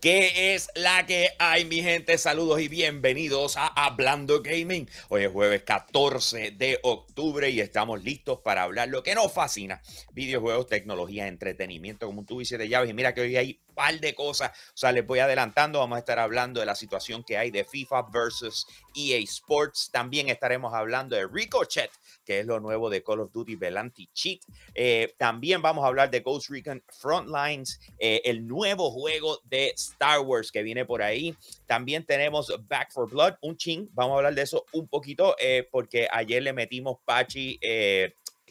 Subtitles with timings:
[0.00, 2.16] ¿Qué es la que hay, mi gente?
[2.16, 4.88] Saludos y bienvenidos a Hablando Gaming.
[5.10, 9.82] Hoy es jueves 14 de octubre y estamos listos para hablar lo que nos fascina:
[10.12, 12.88] videojuegos, tecnología, entretenimiento, como tubo y siete llaves.
[12.88, 14.52] Y mira que hoy hay un par de cosas.
[14.72, 15.80] O sea, les voy adelantando.
[15.80, 19.90] Vamos a estar hablando de la situación que hay de FIFA versus EA Sports.
[19.92, 21.90] También estaremos hablando de Ricochet,
[22.24, 24.40] que es lo nuevo de Call of Duty Belanti Cheat.
[24.74, 30.20] Eh, también vamos a hablar de Ghost Recon Frontlines, eh, el nuevo juego de Star
[30.20, 31.34] Wars que viene por ahí.
[31.66, 33.88] También tenemos Back for Blood, un ching.
[33.92, 37.58] Vamos a hablar de eso un poquito eh, porque ayer le metimos Pachi.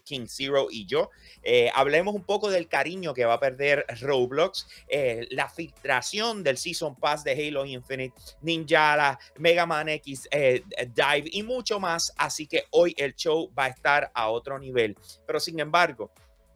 [0.09, 1.11] King Zero y yo.
[1.43, 6.57] Eh, hablemos un poco del cariño que va a perder Roblox, eh, la filtración del
[6.57, 12.11] Season Pass de Halo Infinite, Ninjala, Mega Man X, eh, Dive y mucho más.
[12.17, 14.97] Así que hoy el show va a estar a otro nivel.
[15.27, 16.11] Pero sin embargo,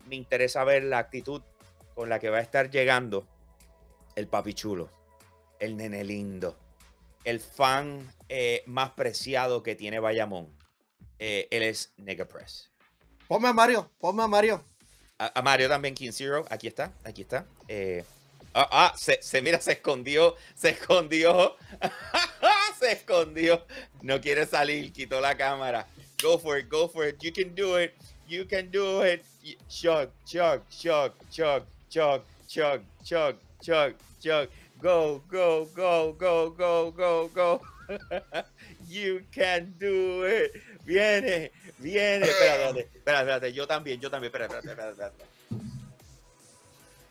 [0.08, 1.44] me interesa ver la actitud
[1.94, 3.28] con la que va a estar llegando
[4.16, 4.90] el papi chulo,
[5.60, 6.58] el nene lindo,
[7.23, 8.12] el fan
[8.66, 10.58] más preciado que tiene Bayamón.
[11.20, 12.73] Eh, él es Nega Press.
[13.34, 14.64] Ponme a Mario, ponme a Mario.
[15.17, 16.45] A, a Mario también, King Zero.
[16.52, 17.48] Aquí está, aquí está.
[17.67, 18.03] Eh,
[18.53, 21.56] ah, ah, se, se mira, se escondió, se escondió.
[22.80, 23.66] se escondió.
[24.04, 25.88] No quiere salir, quitó la cámara.
[26.22, 27.17] Go for it, go for it.
[27.23, 27.95] You can do it.
[28.28, 29.26] You can do it.
[29.67, 34.50] Chug, chug, chug, chug, chug, chug, chug, chug, chug.
[34.80, 37.61] Go, go, go, go, go, go, go.
[38.88, 40.52] you can do it.
[40.86, 41.50] Viene,
[41.84, 42.26] viene.
[42.26, 43.53] Espérate, espérate, espérate.
[43.53, 44.34] Yo también, yo también.
[44.34, 45.23] Espérate, espérate, espérate.
[45.23, 45.34] espérate.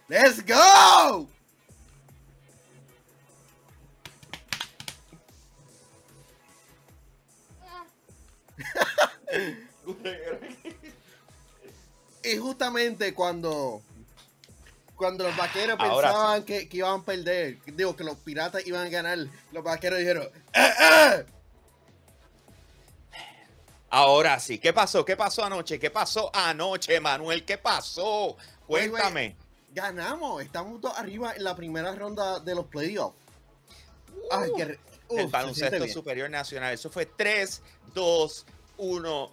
[0.08, 1.28] ¡Let's go!
[12.24, 13.82] Y justamente cuando
[14.94, 18.86] cuando los vaqueros Ahora pensaban que, que iban a perder, digo que los piratas iban
[18.86, 19.18] a ganar,
[19.50, 21.24] los vaqueros dijeron, ¡Eh, eh!
[23.94, 25.04] Ahora sí, ¿qué pasó?
[25.04, 25.78] ¿Qué pasó anoche?
[25.78, 27.44] ¿Qué pasó anoche, Manuel?
[27.44, 28.38] ¿Qué pasó?
[28.66, 29.36] Cuéntame.
[29.74, 33.14] Ganamos, estamos dos arriba en la primera ronda de los playoffs.
[34.30, 36.72] Ay, qué re- Uf, el baloncesto superior nacional.
[36.72, 37.60] Eso fue 3,
[37.92, 38.46] 2,
[38.78, 39.30] 1.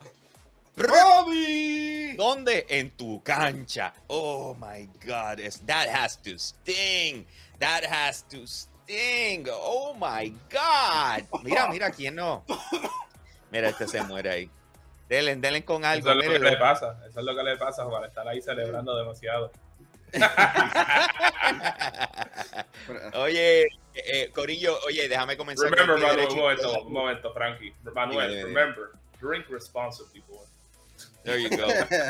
[0.75, 2.15] ¡Robbie!
[2.17, 2.65] ¿Dónde?
[2.67, 3.93] En tu cancha.
[4.07, 5.39] Oh my God.
[5.67, 7.25] That has to sting.
[7.59, 9.45] That has to sting.
[9.49, 11.23] Oh my God.
[11.43, 12.43] Mira, mira, ¿quién no?
[13.51, 14.49] Mira, este se muere ahí.
[15.07, 16.09] Denle, denle con algo.
[16.11, 18.41] Eso es lo que le pasa, eso es lo que le pasa para estar ahí
[18.41, 19.51] celebrando demasiado.
[23.13, 25.69] oye, eh, Corillo, oye, déjame comenzar.
[25.69, 27.73] con Remember, el pie Manuel, un momento, un momento, Frankie.
[27.93, 28.59] Manuel, Dime, dime, dime.
[28.59, 30.45] remember, drink responsibly, boy.
[31.23, 31.67] There you go.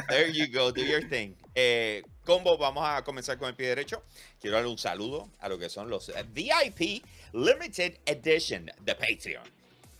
[0.09, 0.72] There you go.
[0.72, 1.35] Do your thing.
[1.55, 4.03] Eh, combo, vamos a comenzar con el pie derecho.
[4.39, 9.44] Quiero darle un saludo a lo que son los eh, VIP Limited Edition de Patreon.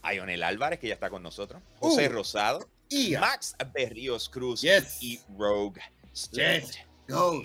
[0.01, 1.61] A Ionel Álvarez, que ya está con nosotros.
[1.79, 2.11] José Uh.
[2.13, 2.69] Rosado.
[2.89, 4.61] Y Max Berríos Cruz.
[4.61, 5.01] Yes.
[5.03, 5.81] Y Rogue
[6.15, 6.65] Student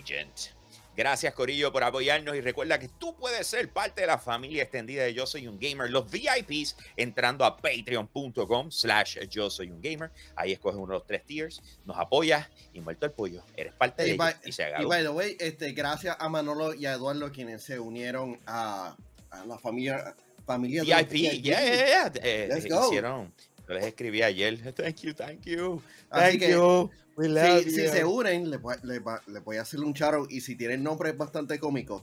[0.06, 0.50] Yes.
[0.96, 5.02] Gracias, Corillo, por apoyarnos y recuerda que tú puedes ser parte de la familia extendida
[5.02, 10.12] de Yo Soy Un Gamer, los VIPs, entrando a patreon.com slash Yo Soy Un Gamer.
[10.36, 13.42] Ahí escoges uno de los tres tiers, nos apoyas y muerto el pollo.
[13.56, 14.88] Eres parte de Y ellos by, y se y acabó.
[14.88, 18.96] by the way, este, gracias a Manolo y a Eduardo quienes se unieron a,
[19.30, 21.12] a la familia, familia de VIP,
[21.42, 22.12] yeah, yeah, yeah.
[22.22, 22.86] Eh, Let's eh, go.
[22.88, 23.32] hicieron,
[23.68, 24.58] yo les escribí ayer.
[24.74, 25.82] Thank you, thank you.
[26.10, 26.90] Así Thank que, you.
[27.16, 27.90] We love Si, si you.
[27.90, 28.78] se unen, les va-
[29.26, 32.02] les voy a hacer un charo y si tienen nombres bastante cómicos,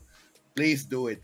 [0.53, 1.23] please do it.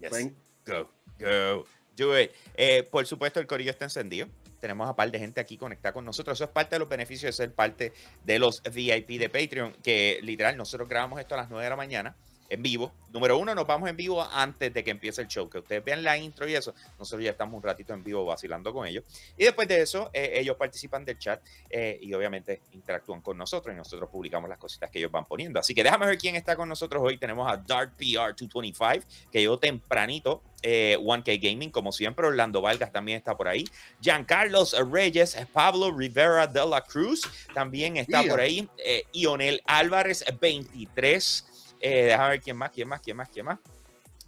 [0.00, 0.10] Yes.
[0.10, 0.36] Ven.
[0.66, 1.64] Go, go,
[1.96, 2.30] do it.
[2.56, 4.28] Eh, por supuesto, el corillo está encendido.
[4.60, 6.36] Tenemos a par de gente aquí conectada con nosotros.
[6.36, 7.92] Eso es parte de los beneficios de ser parte
[8.24, 11.76] de los VIP de Patreon, que literal, nosotros grabamos esto a las 9 de la
[11.76, 12.16] mañana
[12.52, 12.92] en vivo.
[13.10, 15.48] Número uno, nos vamos en vivo antes de que empiece el show.
[15.48, 16.74] Que ustedes vean la intro y eso.
[16.98, 19.04] Nosotros ya estamos un ratito en vivo vacilando con ellos.
[19.36, 21.40] Y después de eso, eh, ellos participan del chat
[21.70, 25.58] eh, y obviamente interactúan con nosotros y nosotros publicamos las cositas que ellos van poniendo.
[25.60, 27.18] Así que déjame ver quién está con nosotros hoy.
[27.18, 30.42] Tenemos a DartPR225, que llegó tempranito.
[30.64, 32.24] eh, 1K Gaming, como siempre.
[32.24, 33.64] Orlando Vargas también está por ahí.
[34.00, 37.22] Giancarlos Reyes, Pablo Rivera de la Cruz
[37.52, 38.30] también está Yeah.
[38.30, 38.68] por ahí.
[38.78, 41.46] Eh, Ionel Álvarez, 23.
[41.82, 43.58] Eh, déjame ver quién más, quién más, quién más, quién más.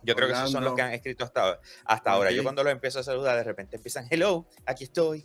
[0.02, 0.76] Yo creo que esos son los Orlando.
[0.76, 2.30] que han escrito hasta, hasta ahora.
[2.30, 5.24] Yo cuando los empiezo a saludar, de repente empiezan, hello, aquí estoy.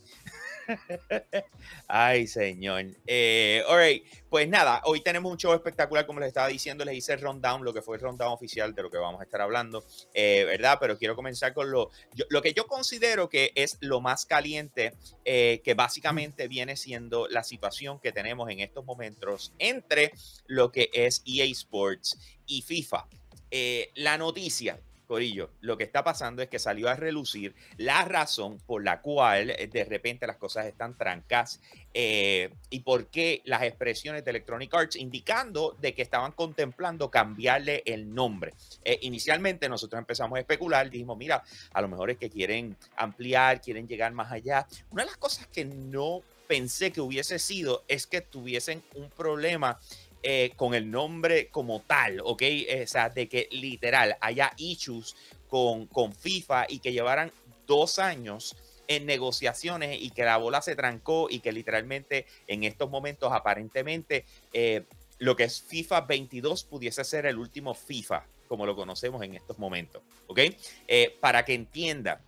[1.88, 2.86] Ay, señor.
[3.08, 4.04] Eh, all right.
[4.30, 7.64] Pues nada, hoy tenemos un show espectacular, como les estaba diciendo, les hice el rundown,
[7.64, 9.84] lo que fue el rundown oficial de lo que vamos a estar hablando,
[10.14, 10.78] eh, ¿verdad?
[10.80, 11.90] Pero quiero comenzar con lo,
[12.30, 14.94] lo que yo considero que es lo más caliente,
[15.26, 20.12] eh, que básicamente viene siendo la situación que tenemos en estos momentos entre
[20.46, 23.08] lo que es EA Sports y FIFA.
[23.52, 28.60] Eh, la noticia, Corillo, lo que está pasando es que salió a relucir la razón
[28.60, 31.60] por la cual eh, de repente las cosas están trancas
[31.96, 37.82] eh, y por qué las expresiones de Electronic Arts indicando de que estaban contemplando cambiarle
[37.88, 38.54] el nombre.
[38.86, 43.62] Eh, inicialmente nosotros empezamos a especular, dijimos, mira, a lo mejor es que quieren ampliar,
[43.62, 44.68] quieren llegar más allá.
[44.92, 49.80] Una de las cosas que no pensé que hubiese sido es que tuviesen un problema
[50.24, 52.44] eh, con el nombre como tal, ¿ok?
[52.84, 55.16] O sea, de que literal haya issues
[55.48, 57.32] con, con FIFA y que llevaran
[57.66, 58.56] dos años
[58.90, 64.26] en negociaciones y que la bola se trancó y que literalmente en estos momentos aparentemente
[64.52, 64.84] eh,
[65.20, 69.60] lo que es FIFA 22 pudiese ser el último FIFA como lo conocemos en estos
[69.60, 70.40] momentos, ¿ok?
[70.88, 72.20] Eh, para que entienda,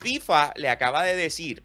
[0.00, 1.62] FIFA le acaba de decir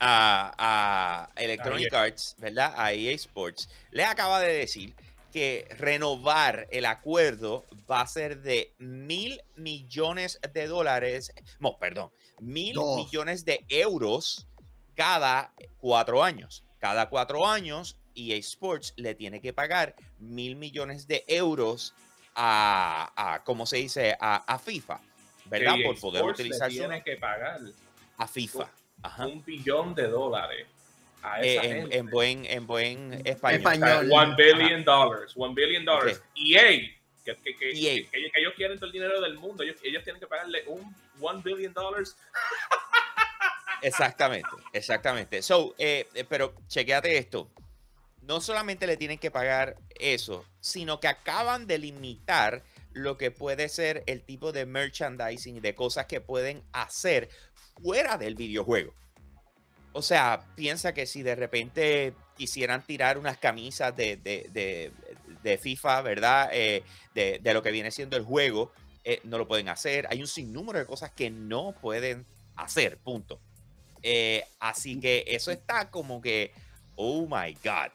[0.00, 2.74] a, Electronic Arts, ¿verdad?
[2.76, 4.94] A EA Sports, le acaba de decir
[5.32, 12.10] que renovar el acuerdo va a ser de mil millones de dólares, no, perdón,
[12.40, 14.46] mil millones de euros
[14.94, 16.64] cada cuatro años.
[16.78, 21.94] Cada cuatro años, EA Sports le tiene que pagar mil millones de euros
[22.34, 24.16] a, a ¿cómo se dice?
[24.20, 25.00] A, FIFA,
[25.46, 25.74] ¿verdad?
[25.78, 26.68] E Por poder utilizar.
[26.70, 27.60] Tiene que pagar
[28.18, 28.70] a FIFA
[29.20, 30.66] un billón de dólares.
[31.22, 31.96] A eh, esa en, gente.
[31.96, 33.60] en, buen, en buen español.
[33.60, 34.08] Español.
[34.12, 35.32] One billion dollars.
[35.36, 36.22] One billion dollars.
[36.32, 36.54] Okay.
[36.54, 36.96] EA.
[37.24, 37.94] Que, que, que, EA.
[38.10, 39.62] que- que ellos quieren todo el dinero del mundo.
[39.64, 42.16] Ellos, ellos tienen que pagarle un one billion dollars.
[43.82, 45.42] Exactamente, exactamente.
[45.42, 47.50] So, eh, eh, pero chequeate esto.
[48.22, 53.68] No solamente le tienen que pagar eso, sino que acaban de limitar lo que puede
[53.68, 57.28] ser el tipo de merchandising, de cosas que pueden hacer
[57.82, 58.94] fuera del videojuego.
[59.92, 64.92] O sea, piensa que si de repente quisieran tirar unas camisas de, de- de-
[65.42, 66.50] de FIFA, ¿verdad?
[66.52, 66.82] Eh,
[67.14, 68.72] de, de lo que viene siendo el juego,
[69.04, 70.06] eh, no lo pueden hacer.
[70.10, 72.26] Hay un sinnúmero de cosas que no pueden
[72.56, 73.40] hacer, punto.
[74.02, 76.52] Eh, así que eso está como que,
[76.96, 77.92] oh my God.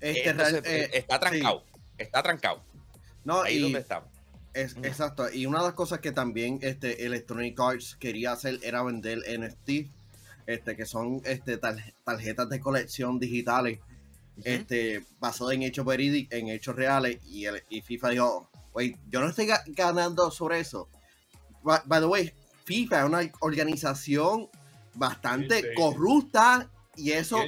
[0.00, 0.62] Este, Entonces,
[0.92, 1.64] está trancado,
[1.98, 2.62] está trancado.
[3.24, 4.10] No, Ahí es y donde estamos.
[4.54, 5.30] Es, exacto.
[5.32, 9.90] Y una de las cosas que también este, Electronic Arts quería hacer era vender NFT,
[10.46, 13.80] este, que son este, tar- tarjetas de colección digitales,
[14.44, 17.18] este, basado en hechos verídicos, en hechos reales.
[17.26, 20.88] Y, el, y FIFA dijo, wait, yo no estoy ga- ganando sobre eso.
[21.62, 22.32] By, by the way,
[22.64, 24.48] FIFA es una organización
[24.94, 27.38] bastante corrupta y eso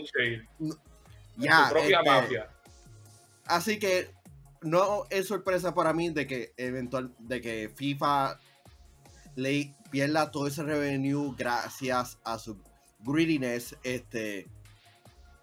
[1.37, 2.49] ya su propia este, mafia.
[3.45, 4.11] Así que
[4.63, 8.39] no es sorpresa para mí de que eventual de que FIFA
[9.37, 12.61] le pierda todo ese revenue gracias a su
[13.01, 13.77] greediness.
[13.83, 14.47] Este,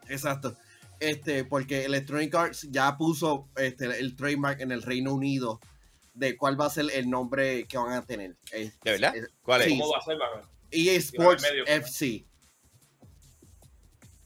[0.07, 0.55] exacto.
[0.99, 5.59] Este, porque Electronic Arts ya puso este, el trademark en el Reino Unido
[6.13, 8.35] de cuál va a ser el nombre que van a tener.
[8.51, 9.15] Es- ¿De verdad?
[9.15, 9.67] es- ¿Cuál es?
[9.67, 9.79] sí.
[9.79, 10.45] ¿Cómo va a ser, Manuel?
[10.71, 11.65] EA Sports medio.
[11.67, 12.25] FC.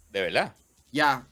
[0.09, 0.55] ¿De verdad?
[0.91, 1.27] Ya.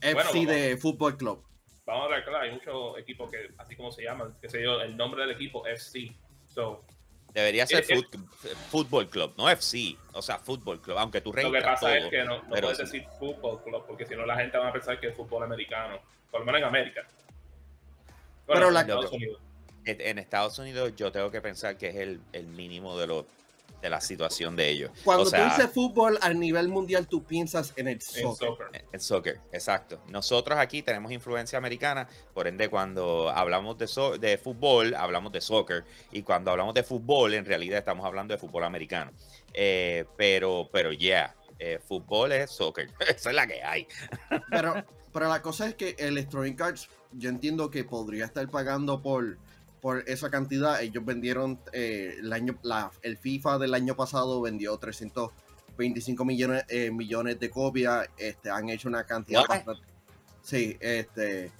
[0.00, 1.44] FC de Fútbol Club.
[1.90, 4.80] Vamos a ver, claro, hay muchos equipos que, así como se llaman, que sé yo,
[4.80, 6.12] el nombre del equipo FC.
[6.48, 6.84] So,
[7.32, 8.48] Debería ser Eh, eh.
[8.70, 9.96] Fútbol Club, no FC.
[10.12, 12.82] O sea, Fútbol Club, aunque tú lo que pasa es que no, no puedes sí.
[12.84, 15.98] decir fútbol club, porque si no la gente va a pensar que es fútbol americano,
[16.30, 17.06] por lo menos en América.
[18.46, 19.40] Bueno, Pero en la- Estados Unidos.
[19.86, 23.26] En Estados Unidos yo tengo que pensar que es el, el mínimo de lo
[23.80, 24.90] de la situación de ellos.
[25.04, 28.48] Cuando o sea, tú dices fútbol a nivel mundial, tú piensas en el soccer.
[28.48, 28.84] soccer.
[28.92, 30.02] El soccer, exacto.
[30.08, 35.40] Nosotros aquí tenemos influencia americana, por ende cuando hablamos de, so- de fútbol, hablamos de
[35.40, 39.12] soccer, y cuando hablamos de fútbol, en realidad estamos hablando de fútbol americano.
[39.54, 43.86] Eh, pero, pero ya, yeah, fútbol es soccer, esa es la que hay.
[44.50, 49.38] Pero, pero la cosa es que Electronic Arts, yo entiendo que podría estar pagando por,
[49.80, 50.80] por esa cantidad.
[50.82, 56.90] Ellos vendieron eh, el año, la, el FIFA del año pasado vendió 325 millones, eh,
[56.90, 58.08] millones de copias.
[58.16, 59.82] Este, han hecho una cantidad bastante.
[60.42, 61.50] Sí, este.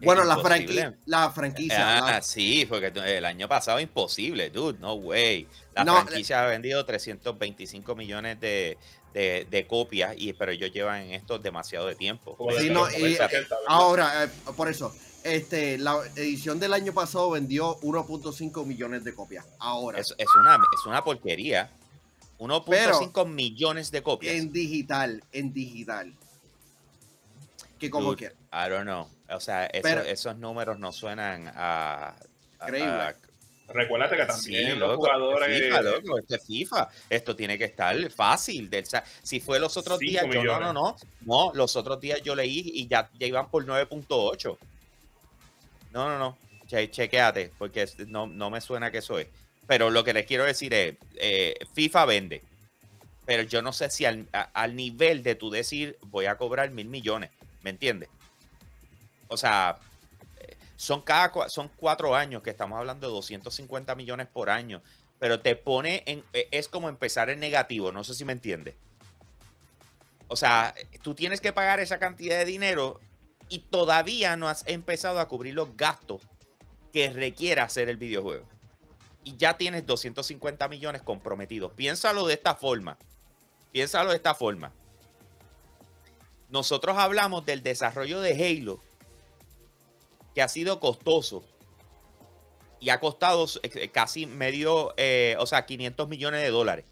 [0.00, 0.82] Bueno, la, imposible.
[0.82, 1.98] franqui- la franquicia.
[1.98, 5.46] Ah, la- sí, porque el año pasado imposible, dude, no way.
[5.74, 8.76] La No, franquicia ha vendido 325 millones de,
[9.14, 12.36] de- de copias, y, pero ellos llevan en esto demasiado de tiempo.
[12.58, 13.58] Sí, no, y- 90, 80, ¿verdad?
[13.68, 14.92] Ahora, eh, por eso,
[15.24, 19.44] este, la edición del año pasado vendió 1.5 millones de copias.
[19.58, 21.70] Ahora, Es, es una, es una porquería.
[22.38, 24.34] 1.5 millones de copias.
[24.34, 26.12] en digital, en digital.
[27.78, 29.08] Que como Dude, que I don't know.
[29.30, 32.14] O sea, eso- Pero- esos números no suenan a.
[32.60, 33.14] a-
[33.66, 35.62] Recuérdate que Sí, también los loco, jugadores.
[35.62, 36.88] FIFA, loco, esto es FIFA.
[37.08, 38.68] Esto tiene que estar fácil.
[38.68, 40.96] del- o sea, si fue los otros días, yo no, no, no.
[41.22, 44.58] No, los otros días yo leí y ya, ya iban por 9.8.
[45.94, 46.36] No, no, no.
[46.66, 49.28] chequeate, porque no, no, me suena que eso es.
[49.66, 52.42] Pero lo que les quiero decir es, eh, FIFA vende,
[53.24, 56.88] pero yo no sé si al, al, nivel de tu decir voy a cobrar mil
[56.88, 57.30] millones,
[57.62, 58.10] ¿me entiendes?
[59.28, 59.78] O sea,
[60.76, 64.82] son, cada, son cuatro años que estamos hablando de 250 millones por año,
[65.18, 68.74] pero te pone en, e, es como empezar en negativo, no sé si me entiendes.
[70.28, 73.00] O sea, tú tienes que pagar esa cantidad de dinero
[73.54, 76.20] y todavía no has empezado a cubrir los gastos
[76.92, 78.44] que requiere hacer el videojuego.
[79.22, 81.70] Y ya tienes 250 millones comprometidos.
[81.70, 82.98] Piénsalo de esta forma.
[83.70, 84.72] Piénsalo de esta forma.
[86.48, 88.82] Nosotros hablamos del desarrollo de Halo,
[90.34, 91.44] que ha sido costoso
[92.80, 96.86] y ha costado eh, casi medio, eh, o sea, 500 millones de dólares.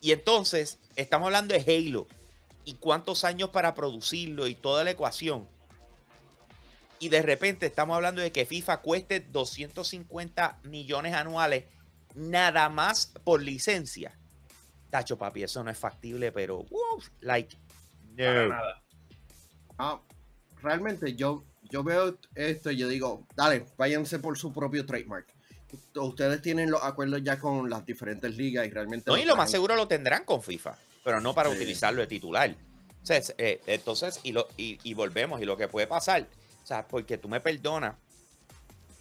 [0.00, 2.06] Y entonces, estamos hablando de Halo
[2.64, 5.48] y cuántos años para producirlo y toda la ecuación.
[6.98, 11.64] Y de repente estamos hablando de que FIFA cueste 250 millones anuales
[12.14, 14.18] nada más por licencia.
[14.90, 16.64] Tacho, papi, eso no es factible, pero,
[17.20, 17.56] like,
[18.16, 18.48] no.
[18.48, 18.82] nada.
[19.76, 20.00] Ah,
[20.62, 25.26] realmente yo, yo veo esto y yo digo, dale, váyanse por su propio trademark
[25.96, 29.10] ustedes tienen los acuerdos ya con las diferentes ligas y realmente...
[29.10, 32.56] No, y lo más seguro lo tendrán con FIFA, pero no para utilizarlo de titular.
[33.08, 36.26] Eh, entonces, y, lo, y, volvemos, y lo que puede pasar,
[36.62, 37.94] o sea, porque tú me perdonas,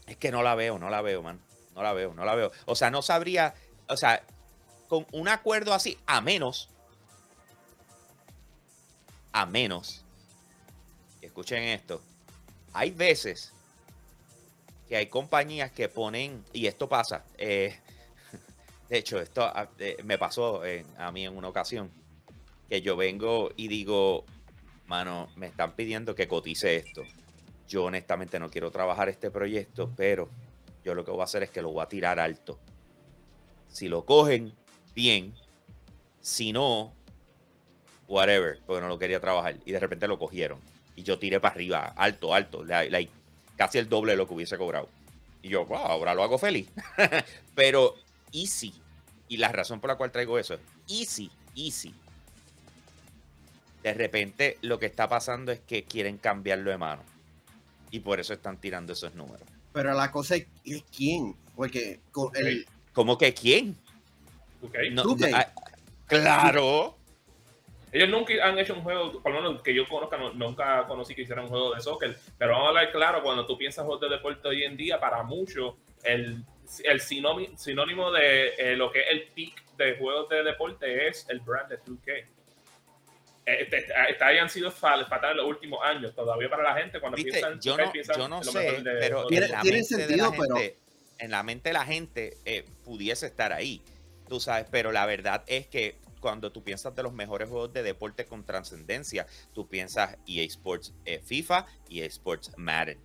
[0.05, 1.39] es que no la veo, no la veo, man.
[1.73, 2.51] No la veo, no la veo.
[2.65, 3.55] O sea, no sabría,
[3.87, 4.21] o sea,
[4.89, 6.69] con un acuerdo así, a menos,
[9.31, 10.03] a menos,
[11.21, 12.01] escuchen esto,
[12.73, 13.53] hay veces
[14.87, 17.79] que hay compañías que ponen, y esto pasa, eh,
[18.93, 19.67] de hecho, esto ah,
[20.03, 20.61] me pasó
[20.99, 21.89] a mí en una ocasión,
[22.69, 24.23] que yo vengo y digo,
[24.85, 27.01] mano, me están pidiendo que cotice esto.
[27.67, 30.29] Yo honestamente no quiero trabajar este proyecto, pero
[30.83, 32.59] yo lo que voy a hacer es que lo voy a tirar alto.
[33.67, 34.53] Si lo cogen,
[34.93, 35.33] bien.
[36.21, 36.93] Si no,
[38.07, 39.57] whatever, porque no lo quería trabajar.
[39.65, 40.59] Y de repente lo cogieron.
[40.95, 42.63] Y yo tiré para arriba, alto, alto.
[43.57, 44.87] Casi el doble de lo que hubiese cobrado.
[45.41, 46.69] Y yo, wow, ahora lo hago feliz.
[47.55, 47.95] Pero
[48.31, 48.82] easy.
[49.33, 51.91] Y la razón por la cual traigo eso es easy, easy.
[53.81, 57.01] De repente lo que está pasando es que quieren cambiarlo de mano.
[57.89, 59.47] Y por eso están tirando esos números.
[59.73, 60.45] Pero la cosa es,
[60.95, 61.35] quién.
[61.55, 61.99] Porque
[62.35, 62.67] el...
[62.93, 63.75] ¿Cómo que quién?
[65.33, 65.47] Ah,
[66.05, 66.95] claro.
[67.91, 71.23] Ellos nunca han hecho un juego, por lo menos que yo conozca, nunca conocí que
[71.23, 72.19] hicieran un juego de soccer.
[72.37, 75.23] Pero vamos a hablar claro, cuando tú piensas juegos de deporte hoy en día, para
[75.23, 75.73] muchos,
[76.03, 76.45] el,
[76.83, 81.39] el sinónimo, de eh, lo que es el peak de juegos de deporte es el
[81.39, 82.25] brand de 2K.
[83.45, 83.77] Eh, este,
[84.09, 86.15] este, hayan sido fatales los últimos años.
[86.15, 90.57] Todavía para la gente, cuando piensan, yo no, yo no sé, pero tiene, sentido, pero
[91.17, 93.81] en la mente de la gente eh, pudiese estar ahí,
[94.29, 97.83] tú sabes, pero la verdad es que cuando tú piensas de los mejores juegos de
[97.83, 102.97] deporte con trascendencia, tú piensas EA Sports eh, FIFA y EA Sports Madden.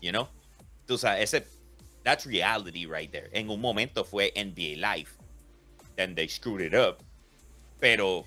[0.00, 0.28] You know?
[0.86, 1.46] Tú sabes, ese,
[2.06, 3.28] that's reality right there.
[3.32, 5.10] En un momento fue NBA Live.
[5.96, 7.02] Then they screwed it up.
[7.80, 8.24] Pero,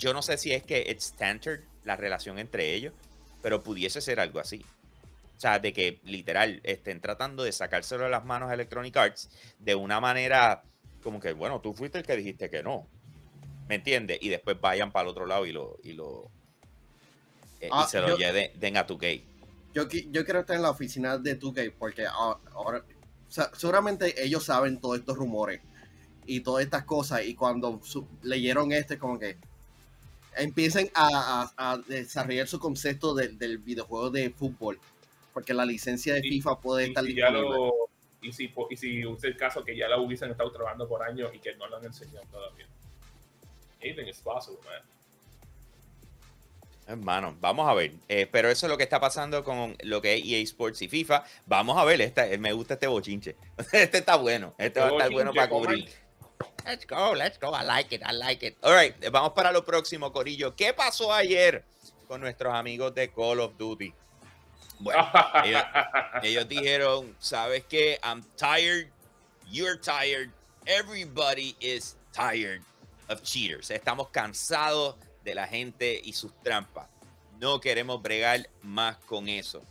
[0.00, 2.92] yo no sé si es que it's standard la relación entre ellos,
[3.40, 4.64] pero pudiese ser algo así.
[5.36, 9.30] O sea, de que literal estén tratando de sacárselo de las manos a Electronic Arts
[9.60, 10.64] de una manera
[11.04, 12.86] como que, bueno, tú fuiste el que dijiste que no.
[13.68, 14.18] ¿Me entiendes?
[14.20, 16.28] Y después vayan para el otro lado y lo, y lo
[17.60, 19.22] eh, y ah, se lo lleven den a 2K.
[19.74, 22.84] Yo, yo quiero estar en la oficina de 2K porque ahora,
[23.52, 25.60] seguramente ellos saben todos estos rumores
[26.26, 27.80] y todas estas cosas y cuando
[28.22, 29.36] leyeron este como que
[30.36, 34.78] empiecen a, desarrollar su concepto del videojuego de fútbol
[35.32, 37.14] porque la licencia de FIFA puede estar y
[38.22, 41.30] y si, y si usted el caso que ya la hubiesen estado trabajando por años
[41.34, 42.66] y que no lo han enseñado todavía.
[43.82, 44.82] Anything is possible, man.
[46.90, 47.92] Hermano, vamos a ver.
[48.08, 50.88] Eh, pero eso es lo que está pasando con lo que es EA Sports y
[50.88, 51.22] FIFA.
[51.46, 53.36] Vamos a ver, esta, me gusta este bochinche.
[53.72, 54.54] Este está bueno.
[54.58, 55.88] Este va a estar bueno para cubrir.
[56.66, 57.54] Let's go, let's go.
[57.54, 58.56] I like it, I like it.
[58.62, 60.56] All right, vamos para lo próximo, Corillo.
[60.56, 61.64] ¿Qué pasó ayer
[62.08, 63.94] con nuestros amigos de Call of Duty?
[64.80, 65.08] Bueno,
[66.24, 68.00] ellos, dijeron, ¿sabes qué?
[68.02, 68.88] I'm tired,
[69.48, 70.30] you're tired,
[70.66, 72.62] everybody is tired
[73.08, 73.70] of cheaters.
[73.70, 74.96] Estamos cansados
[75.34, 76.88] la gente y sus trampas.
[77.38, 79.62] No queremos bregar más con eso.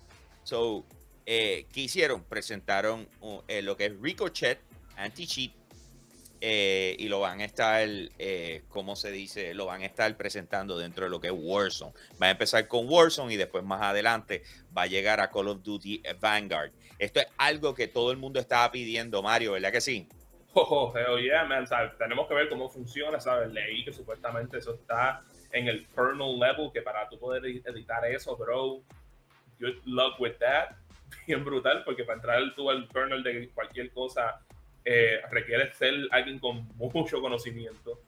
[0.43, 0.85] So,
[1.25, 2.23] eh, ¿qué hicieron?
[2.23, 4.59] Presentaron uh, eh, lo que es Ricochet
[4.97, 5.51] Anti-Cheat
[6.41, 9.53] eh, y lo van a estar, eh, ¿cómo se dice?
[9.53, 11.93] Lo van a estar presentando dentro de lo que es Warzone.
[12.21, 14.43] Va a empezar con Warzone y después más adelante
[14.75, 16.71] va a llegar a Call of Duty Vanguard.
[16.97, 20.07] Esto es algo que todo el mundo estaba pidiendo, Mario, ¿verdad que sí?
[20.53, 20.93] Oh, oh.
[21.97, 23.51] Tenemos que ver cómo funciona, ¿sabes?
[23.51, 28.35] Leí que supuestamente eso está en el kernel level, que para tú poder editar eso,
[28.35, 28.81] bro,
[29.59, 30.75] good luck with that.
[31.27, 34.41] Bien brutal, porque para entrar tú al kernel de cualquier cosa
[34.85, 37.99] eh, requiere ser alguien con mucho conocimiento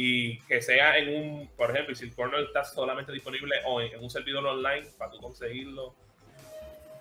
[0.00, 3.98] y que sea en un, por ejemplo, si el kernel está solamente disponible o en,
[4.00, 5.92] un servidor online para tú conseguirlo.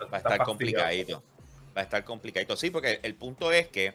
[0.01, 1.22] Va a estar complicadito.
[1.75, 2.56] Va a estar complicadito.
[2.56, 3.94] Sí, porque el punto es que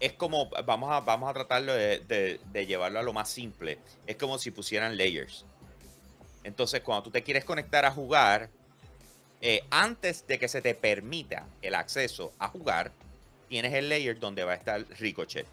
[0.00, 3.78] es como, vamos a, vamos a tratarlo de, llevarlo a lo más simple.
[4.06, 5.44] Es como si pusieran layers.
[6.42, 8.48] Entonces, cuando tú te quieres conectar a jugar,
[9.42, 12.92] eh, antes de que se te permita el acceso a jugar,
[13.48, 15.46] tienes el layer donde va a estar Ricochet.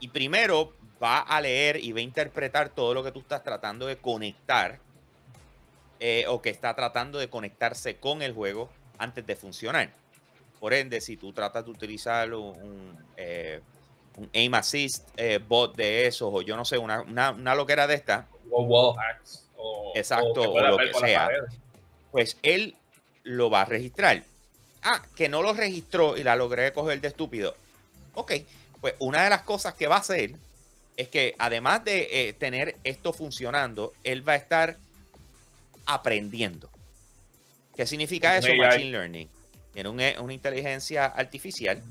[0.00, 3.86] Y primero va a leer y va a interpretar todo lo que tú estás tratando
[3.86, 4.80] de conectar
[6.00, 8.68] eh, o que está tratando de conectarse con el juego
[8.98, 10.03] antes de funcionar.
[10.60, 13.60] Por ende, si tú tratas de utilizar un, eh,
[14.32, 18.26] aim assist eh, bot de esos o yo no sé, una, una, loquera de esta.
[18.50, 19.46] O wall hacks.
[19.94, 21.28] exacto, o lo que sea.
[22.10, 22.76] Pues él
[23.24, 24.22] lo va a registrar
[24.84, 27.56] Ah, que no lo registró y la logré coger de estúpido.
[28.12, 28.34] Ok,
[28.82, 30.32] pues una de las cosas que va a hacer
[30.98, 34.76] es que además de eh, tener esto funcionando, él va a estar
[35.86, 36.68] aprendiendo.
[37.74, 38.54] ¿Qué significa eso?
[38.54, 39.28] Machine Learning.
[39.74, 41.82] Tiene una inteligencia artificial.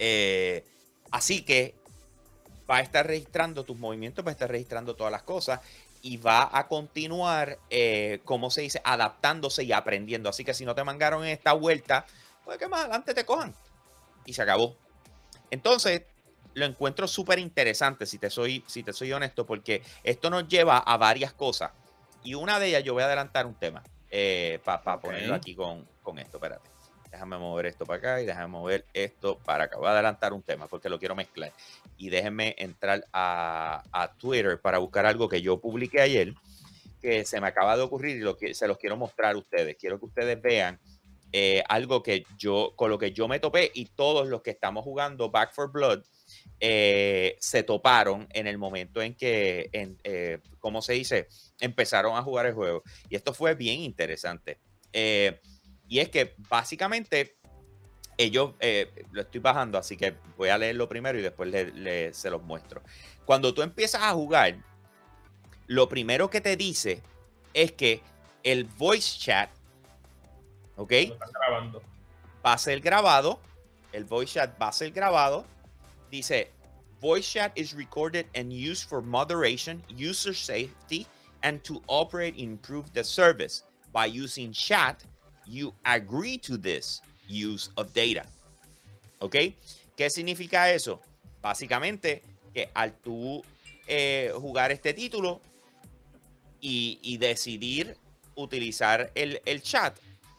[0.00, 0.64] Eh,
[1.12, 1.76] así que
[2.68, 5.60] va a estar registrando tus movimientos, va a estar registrando todas las cosas
[6.02, 10.28] y va a continuar, eh, como se dice, adaptándose y aprendiendo.
[10.28, 12.04] Así que si no te mangaron en esta vuelta,
[12.44, 13.54] pues que más adelante te cojan.
[14.24, 14.74] Y se acabó.
[15.52, 16.02] Entonces,
[16.54, 18.18] lo encuentro súper interesante, si
[18.66, 21.70] si te soy honesto, porque esto nos lleva a varias cosas.
[22.24, 23.84] Y una de ellas, yo voy a adelantar un tema
[24.18, 26.38] eh, para ponerlo aquí con, con esto.
[26.38, 26.66] Espérate.
[27.10, 29.76] Déjame mover esto para acá y déjame mover esto para acá.
[29.76, 31.52] Voy a adelantar un tema porque lo quiero mezclar.
[31.98, 33.82] Y déjenme entrar a,
[34.18, 36.32] Twitter para buscar algo que yo publiqué ayer
[37.02, 39.76] que se me acaba de ocurrir y lo que, se los quiero mostrar a ustedes.
[39.78, 40.80] Quiero que ustedes vean
[41.32, 44.84] eh, algo que yo, con lo que yo me topé y todos los que estamos
[44.84, 46.02] jugando Back for Blood
[46.60, 51.28] eh, se toparon en el momento en que, en, eh, ¿cómo se dice?
[51.60, 52.82] Empezaron a jugar el juego.
[53.08, 54.58] Y esto fue bien interesante.
[55.88, 57.36] Y es que básicamente
[58.16, 58.54] ellos,
[59.12, 62.82] lo estoy bajando, así que voy a leerlo primero y después le, se los muestro.
[63.26, 64.56] Cuando tú empiezas a jugar,
[65.66, 67.02] lo primero que te dice
[67.52, 68.00] es que
[68.42, 69.50] el voice chat,
[70.76, 70.92] ¿ok?
[72.44, 73.40] Va a ser grabado.
[73.92, 75.44] El voice chat va a ser grabado.
[76.10, 76.50] Dice,
[77.00, 81.06] voice chat is recorded and used for moderation, user safety,
[81.42, 85.02] and to operate improve the service by using chat
[85.46, 88.26] you agree to this use of data.
[89.20, 89.36] ¿Ok?
[89.96, 91.00] ¿Qué significa eso?
[91.42, 93.42] Básicamente que al tú
[93.86, 95.40] eh, jugar este título
[96.60, 97.96] y, decidir
[98.34, 99.96] utilizar el, chat,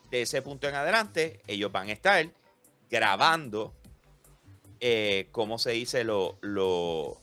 [0.10, 2.30] de ese punto en adelante, ellos van a estar
[2.89, 3.74] grabando,
[4.80, 6.04] eh, ¿cómo se dice?
[6.04, 7.20] Lo, lo,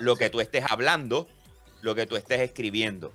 [0.00, 1.28] lo que tú estés hablando,
[1.82, 3.12] lo que tú estés escribiendo.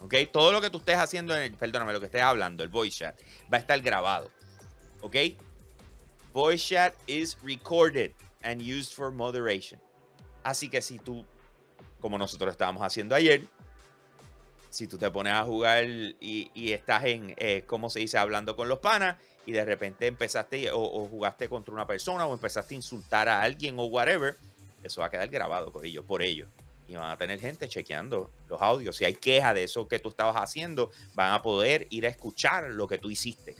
[0.00, 0.14] ¿Ok?
[0.32, 2.98] Todo lo que tú estés haciendo, en el, perdóname, lo que estés hablando, el voice
[2.98, 3.20] chat,
[3.52, 4.30] va a estar grabado.
[5.00, 5.16] ¿Ok?
[6.32, 8.12] Voice chat is recorded
[8.42, 9.80] and used for moderation.
[10.42, 11.24] Así que si tú,
[12.00, 13.42] como nosotros estábamos haciendo ayer,
[14.72, 18.68] si tú te pones a jugar y, estás en, eh, ¿cómo se dice?, hablando con
[18.68, 23.28] los panas y de repente empezaste o, jugaste contra una persona o empezaste a insultar
[23.28, 24.36] a alguien o whatever,
[24.82, 26.48] eso va a quedar grabado por ellos, por ellos
[26.88, 28.96] y van a tener gente chequeando los audios.
[28.96, 32.70] Si hay queja de eso que tú estabas haciendo, van a poder ir a escuchar
[32.70, 33.54] lo que tú hiciste.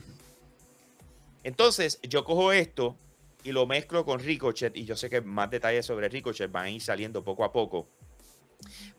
[1.43, 2.97] Entonces, yo cojo esto
[3.43, 6.69] y lo mezclo con Ricochet y yo sé que más detalles sobre Ricochet van a
[6.69, 7.87] ir saliendo poco a poco.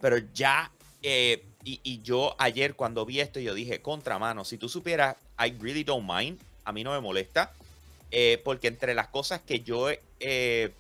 [0.01, 0.73] Pero ya,
[1.03, 5.85] eh, y, yo ayer cuando vi esto, yo dije, contramano, si tú supieras, I really
[5.85, 7.53] don't mind, a mí no me molesta,
[8.11, 10.73] eh, porque entre las cosas que yo he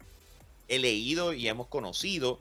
[0.68, 2.38] leído y hemos conocido,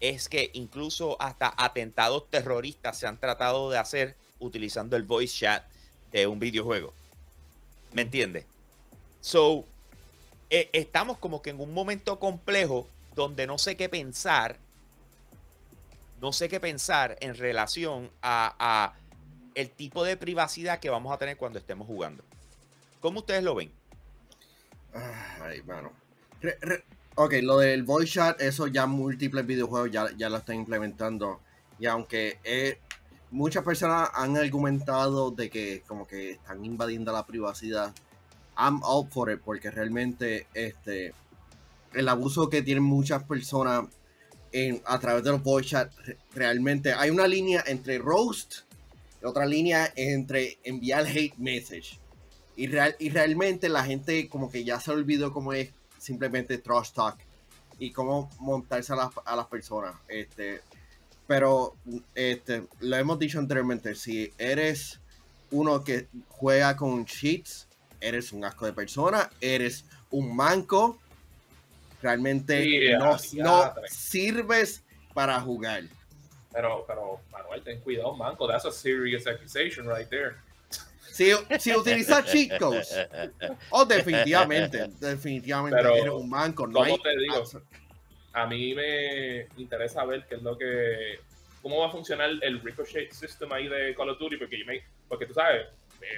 [0.00, 5.64] es que incluso hasta atentados terroristas se han tratado de hacer utilizando el voice chat
[6.12, 6.92] de un videojuego.
[7.92, 8.44] ¿Me entiendes?
[9.20, 9.64] So,
[10.50, 14.58] eh, estamos como que en un momento complejo donde no sé qué pensar.
[16.26, 18.94] No sé qué pensar en relación a,
[19.54, 22.24] el tipo de privacidad que vamos a tener cuando estemos jugando.
[22.98, 23.70] ¿Cómo ustedes lo ven?
[25.40, 25.92] Ay, mano.
[27.14, 31.38] Ok, lo del voice chat, eso ya múltiples videojuegos ya, ya lo están implementando.
[31.78, 32.80] Y aunque eh,
[33.30, 37.94] muchas personas han argumentado de que como que están invadiendo la privacidad,
[38.58, 41.14] I'm out for it porque realmente este
[41.94, 43.84] el abuso que tienen muchas personas
[44.84, 45.92] a través de los voice chat
[46.34, 48.60] realmente hay una línea entre roast
[49.22, 51.98] y otra línea entre enviar hate message.
[52.56, 56.92] Y, real, y realmente la gente como que ya se olvidó cómo es simplemente trash
[56.92, 57.18] talk
[57.78, 59.94] y cómo montarse a las, a las personas.
[60.08, 60.62] Este,
[61.26, 61.74] pero
[62.14, 65.00] este, lo hemos dicho anteriormente, si eres
[65.50, 67.68] uno que juega con cheats,
[68.00, 70.98] eres un asco de persona, eres un manco,
[72.06, 73.92] realmente Yeah, no, yeah, no tres.
[73.92, 75.84] sirves para jugar.
[76.52, 78.46] Pero, pero, Manuel, ten cuidado, manco.
[78.46, 80.36] That's a serious accusation right there.
[81.10, 82.94] Si, si utilizas cheat codes,
[83.70, 86.66] oh, definitivamente, definitivamente Pero, eres un manco.
[86.66, 87.42] No ¿cómo hay, te digo?
[88.34, 91.18] A mí me interesa ver qué es lo que.
[91.62, 94.82] cómo va a funcionar el ricochet system ahí de Call of Duty, porque, yo me-
[95.08, 95.66] porque tú sabes,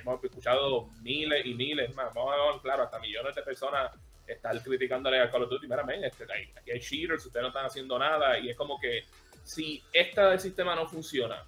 [0.00, 3.92] hemos escuchado miles y miles más, vamos a ver, claro, hasta millones de personas
[4.32, 7.66] estar criticándole a Call of Duty, mira, este, hay- aquí hay cheaters, ustedes no están
[7.66, 9.04] haciendo nada, y es como que
[9.42, 11.44] si este sistema no funciona,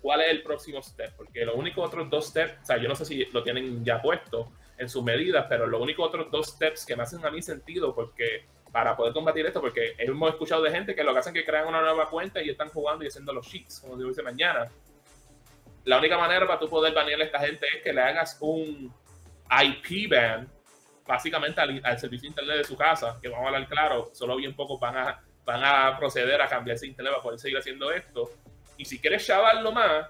[0.00, 1.14] ¿cuál es el próximo step?
[1.16, 4.02] Porque los únicos otros dos steps, o sea, yo no sé si lo tienen ya
[4.02, 7.40] puesto en sus medidas, pero los únicos otros dos steps que me hacen a mí
[7.42, 11.36] sentido, porque para poder combatir esto, porque hemos escuchado de gente que lo que hacen
[11.36, 14.08] es que crean una nueva cuenta y están jugando y haciendo los cheats, como Dios
[14.08, 14.68] dice mañana.
[15.84, 18.92] La única manera para tú poder banear a esta gente es que le hagas un
[19.50, 20.48] IP ban,
[21.06, 24.36] básicamente al, al servicio de internet de su casa, que vamos a hablar claro, solo
[24.36, 27.90] bien pocos van a, van a proceder a cambiar ese internet para poder seguir haciendo
[27.90, 28.30] esto.
[28.76, 30.08] Y si quieres chavarlo más,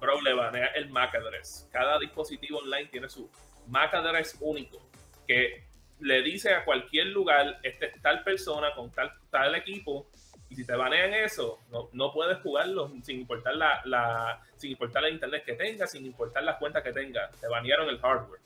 [0.00, 1.68] bro, le banea el MAC address.
[1.70, 3.30] Cada dispositivo online tiene su
[3.68, 4.78] MAC address único,
[5.26, 5.64] que
[6.00, 10.08] le dice a cualquier lugar, este es tal persona con tal, tal equipo,
[10.48, 15.02] y si te banean eso, no, no puedes jugarlo sin importar la, la, sin importar
[15.02, 17.30] la internet que tengas, sin importar las cuentas que tengas.
[17.40, 18.40] Te banearon el hardware.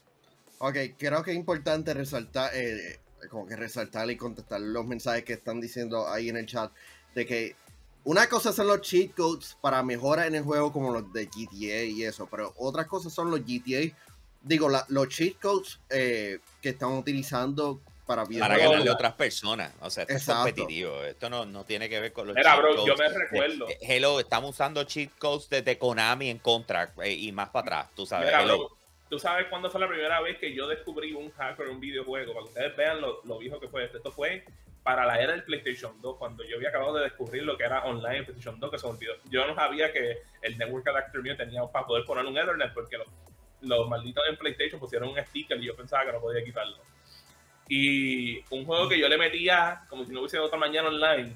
[0.67, 2.99] Ok, creo que es importante resaltar, eh,
[3.29, 6.73] como que resaltar y contestar los mensajes que están diciendo ahí en el chat,
[7.15, 7.55] de que
[8.05, 11.85] una cosa son los cheat codes para mejoras en el juego como los de GTA
[11.85, 13.95] y eso, pero otras cosas son los GTA,
[14.41, 19.71] digo, la- los cheat codes eh, que están utilizando para Para ganarle a otras personas.
[19.81, 20.33] O sea, esto Exacto.
[20.49, 21.03] es competitivo.
[21.05, 22.99] Esto no, no tiene que ver con los Mira, cheat bro, yo codes.
[23.13, 23.69] me recuerdo.
[23.69, 27.91] Eh, Hello, estamos usando cheat codes desde Konami en Contra eh, y más para atrás,
[27.95, 28.27] tú sabes.
[28.29, 28.59] Mira, hello.
[28.59, 31.81] bro, ¿tú sabes cuándo fue la primera vez que yo descubrí un hacker en un
[31.81, 32.33] videojuego?
[32.33, 33.99] Para que ustedes vean lo, viejo que fue esto.
[33.99, 34.45] Esto fue
[34.83, 37.85] para la era del PlayStation 2, cuando yo había acabado de descubrir lo que era
[37.85, 39.15] online en PlayStation 2, que se olvidó.
[39.31, 42.99] Yo no sabía que el network adapter mío tenía para poder poner un Ethernet, porque
[42.99, 43.07] los,
[43.63, 46.77] los malditos en PlayStation pusieron un sticker y yo pensaba que no podía quitarlo.
[47.69, 51.35] Y un juego que yo le metía, como si no hubiese otra mañana online,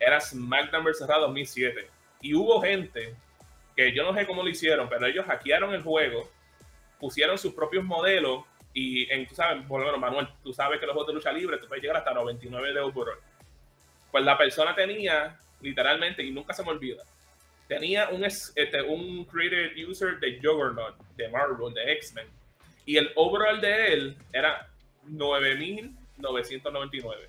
[0.00, 1.06] era SmackDown vs.
[1.06, 1.88] Raw 2007.
[2.20, 3.14] Y hubo gente
[3.76, 6.28] que yo no sé cómo lo hicieron, pero ellos hackearon el juego,
[6.98, 10.86] pusieron sus propios modelos y, en, tú sabes, por lo menos Manuel, tú sabes que
[10.86, 13.18] los juegos de lucha libre tú puedes llegar hasta 99 de overall.
[14.10, 17.02] Pues la persona tenía, literalmente, y nunca se me olvida,
[17.66, 22.26] tenía un, es- este, un created user de Juggernaut, de Marvel, de X-Men,
[22.86, 24.68] y el overall de él era
[25.04, 27.28] 9999.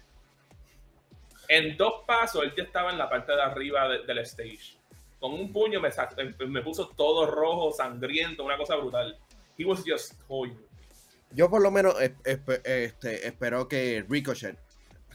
[1.48, 4.76] En dos pasos, él ya estaba en la parte de arriba de- del stage.
[5.20, 5.90] Con un puño me,
[6.48, 9.18] me puso todo rojo, sangriento, una cosa brutal.
[9.60, 10.14] He was just.
[11.32, 14.58] Yo por lo menos es- espe- este, espero que Ricochet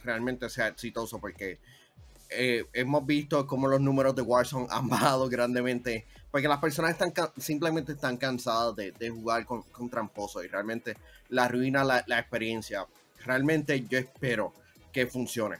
[0.05, 1.59] realmente sea exitoso porque
[2.31, 7.13] eh, hemos visto cómo los números de Warzone han bajado grandemente porque las personas están
[7.39, 10.97] simplemente están cansadas de, de jugar con, con tramposos y realmente
[11.31, 12.87] la arruina la, la experiencia.
[13.25, 14.53] Realmente yo espero
[14.93, 15.57] que funcione.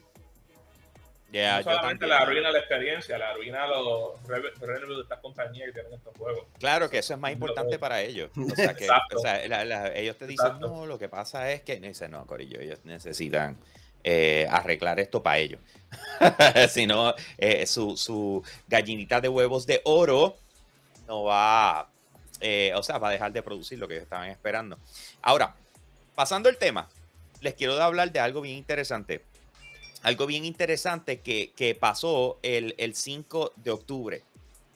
[1.35, 5.67] Yeah, no solamente la arruina la experiencia, la arruina los reve- revenue de estas compañías
[5.67, 6.47] que tienen estos juegos.
[6.61, 8.31] Claro que eso es más importante para ellos.
[8.37, 9.17] O sea, que, Exacto.
[9.17, 10.69] o sea, la- la- ellos te dicen, Exacto.
[10.69, 13.57] no, lo que pasa es que, dicen, no, Corillo, ellos necesitan
[14.05, 15.61] eh, arreglar esto para ellos.
[16.69, 20.37] si no, eh, su, su gallinita de huevos de oro
[21.09, 21.91] no va,
[22.41, 24.79] eh, o sea, va a dejar de producir lo que ellos estaban esperando.
[25.21, 25.57] Ahora,
[26.15, 26.89] pasando el tema,
[27.41, 29.25] les quiero hablar de algo bien interesante.
[30.05, 34.23] Algo bien interesante que, que pasó el, el 5 de octubre.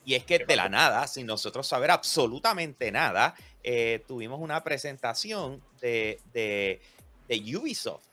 [0.06, 4.64] Y es que ¿Qué de la nada, sin nosotros saber absolutamente nada, eh, tuvimos una
[4.64, 6.80] presentación de, de,
[7.28, 8.04] de Ubisoft,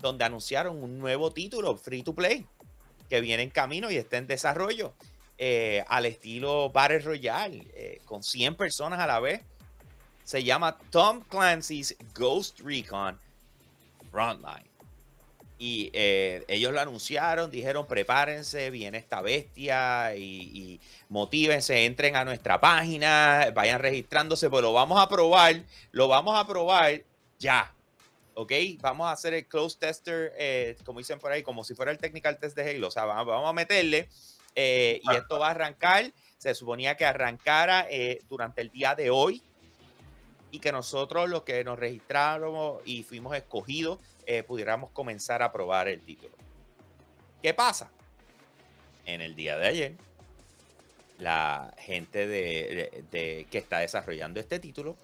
[0.00, 2.46] donde anunciaron un nuevo título free to play
[3.08, 4.94] que viene en camino y está en desarrollo
[5.38, 9.40] eh, al estilo Battle Royale, eh, con 100 personas a la vez.
[10.22, 13.18] Se llama Tom Clancy's Ghost Recon
[14.12, 14.69] Frontline.
[15.62, 22.24] Y eh, ellos lo anunciaron, dijeron prepárense, viene esta bestia y, y motívense, entren a
[22.24, 27.02] nuestra página, vayan registrándose, pues lo vamos a probar, lo vamos a probar
[27.38, 27.74] ya.
[28.32, 28.52] ¿Ok?
[28.80, 31.98] Vamos a hacer el close tester, eh, como dicen por ahí, como si fuera el
[31.98, 32.88] technical test de Halo.
[32.88, 34.08] O sea, vamos, a meterle
[34.54, 36.10] eh, y esto va a arrancar.
[36.38, 39.42] Se suponía que arrancara eh, durante el día de hoy
[40.50, 43.98] y que nosotros los que nos registramos y fuimos escogidos
[44.32, 46.36] eh, pudiéramos comenzar a probar el título.
[47.42, 47.90] ¿Qué pasa?
[49.04, 49.96] En el día de ayer,
[51.18, 54.96] la gente de, de- de- que está desarrollando este título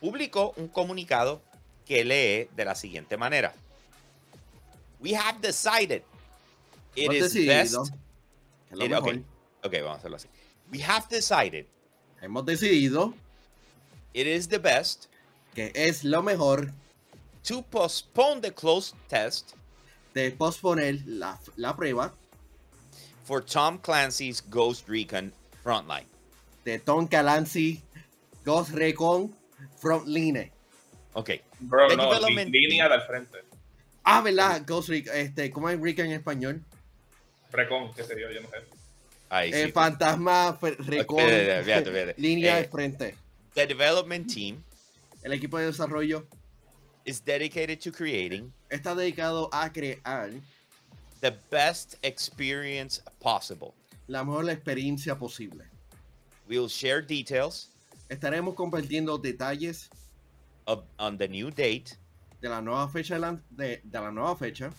[0.00, 1.42] publicó un comunicado
[1.84, 3.52] que lee de la siguiente manera.
[5.00, 6.02] We have decided
[6.94, 7.94] it Hemos is decidido best.
[8.70, 9.14] que lo it- mejor.
[9.16, 9.20] ok,
[9.64, 10.28] ok, vamos a hacerlo así.
[10.72, 11.66] We have decided
[12.22, 13.12] Hemos decidido
[14.14, 15.06] it is the best
[15.54, 16.72] que es lo mejor
[17.44, 19.54] to postpone the closed test
[20.14, 22.12] de posponer la, la prueba
[23.24, 25.32] for Tom Clancy's Ghost Recon
[25.64, 26.06] Frontline.
[26.64, 27.82] de Tom Clancy
[28.44, 29.34] Ghost Recon
[29.80, 30.50] Frontline.
[31.14, 31.30] Ok,
[31.60, 33.38] Bro, The no, development línea del frente.
[34.04, 34.62] Ah, ¿verdad?
[34.66, 36.62] Ghost Recon, este, ¿cómo es Recon en español?
[37.52, 38.56] Recon, qué sé yo, yo no sé.
[39.30, 39.58] ahí sí.
[39.68, 41.18] Eh, fantasma Recon,
[42.16, 43.14] línea Eh, de frente.
[43.54, 44.62] The development team
[45.22, 46.26] El equipo de desarrollo
[47.04, 50.30] is dedicated to creating está dedicado a crear
[51.20, 53.74] the best experience possible.
[54.08, 55.64] la mejor experiencia posible.
[56.48, 57.68] We'll share details
[58.10, 59.88] Estaremos compartiendo detalles
[60.66, 61.96] of, on the new date
[62.42, 64.70] de la nueva fecha de la, de- de la nueva fecha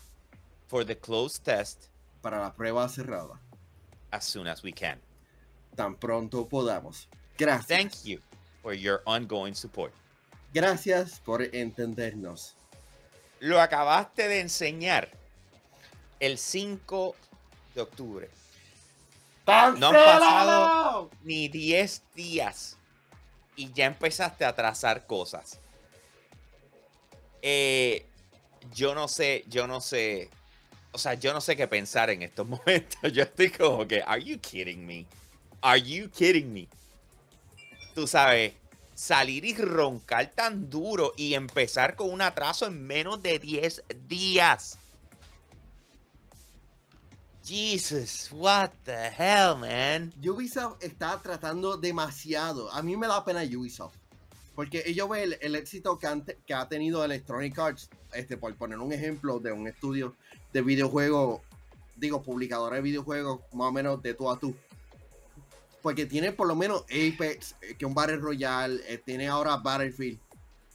[0.67, 1.87] for the closed test
[2.21, 3.37] para la prueba cerrada.
[4.13, 4.97] as soon as we can.
[5.75, 7.07] Tan pronto podamos.
[7.37, 7.65] Gracias.
[7.67, 8.19] Thank you
[8.61, 9.91] for your ongoing support.
[10.55, 12.55] Gracias por entendernos.
[13.41, 15.09] Lo acabaste de enseñar
[16.21, 17.13] el 5
[17.75, 18.29] de octubre.
[19.45, 22.77] No han pasado ni 10 días
[23.57, 25.59] y ya empezaste a trazar cosas.
[27.41, 28.05] Eh,
[28.73, 30.29] yo no sé, yo no sé.
[30.93, 33.11] O sea, yo no sé qué pensar en estos momentos.
[33.11, 35.05] Yo estoy como que, ¿Are you kidding me?
[35.59, 36.69] ¿Are you kidding me?
[37.93, 38.53] Tú sabes,
[38.95, 44.79] salir y roncar tan duro y empezar con un atraso en menos de 10 días.
[47.45, 50.11] Jesus, what the hell, man?
[50.27, 52.71] Ubisoft está tratando demasiado.
[52.71, 53.95] A mí me da pena Ubisoft.
[54.55, 58.55] Porque ellos ven el, el éxito que, han que ha tenido Electronic Arts, este, por
[58.55, 60.15] poner un ejemplo de un estudio
[60.53, 61.41] de videojuegos,
[61.97, 64.55] digo, publicadora de videojuegos más o menos de tú a tú.
[65.85, 70.19] Porque tiene por lo menos Apex, eh, que un Battle Royale, eh, tiene ahora Battlefield.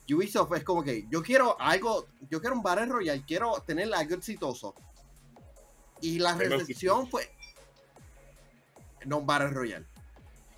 [0.09, 4.15] Ubisoft es como que yo quiero algo, yo quiero un Battle Royale, quiero tener algo
[4.15, 4.73] exitoso.
[6.01, 7.29] Y la recepción fue.
[9.05, 9.85] No un Battle Royale.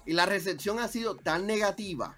[0.04, 2.14] Y la recepción ha sido tan negativa.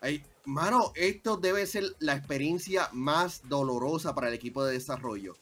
[0.00, 5.36] Ay, mano, esto debe ser la experiencia más dolorosa para el equipo de desarrollo.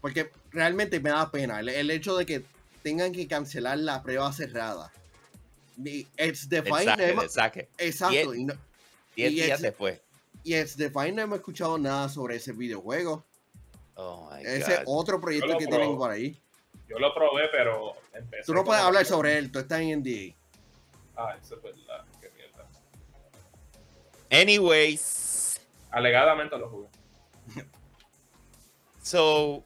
[0.00, 4.32] Porque realmente me da pena el, el hecho de que tengan que cancelar la prueba
[4.32, 4.92] cerrada.
[5.84, 7.68] It's El Define saque.
[7.78, 8.14] Exacto.
[8.32, 8.54] Diez- Y, no-
[9.16, 10.00] 10 y días es- después.
[10.44, 13.24] y It's Define no hemos escuchado nada sobre ese videojuego.
[13.94, 14.82] Oh my Ese God.
[14.86, 15.98] otro proyecto que tienen probo.
[15.98, 16.36] por ahí.
[16.88, 18.44] Yo lo probé, pero empecé.
[18.44, 20.34] Tú no puedes hablar sobre él, tú estás en NDA.
[21.16, 22.04] Ah, eso es verdad.
[22.20, 22.66] Qué mierda.
[24.30, 25.60] Anyways,
[25.90, 26.88] Alegadamente lo jugué.
[29.02, 29.64] so.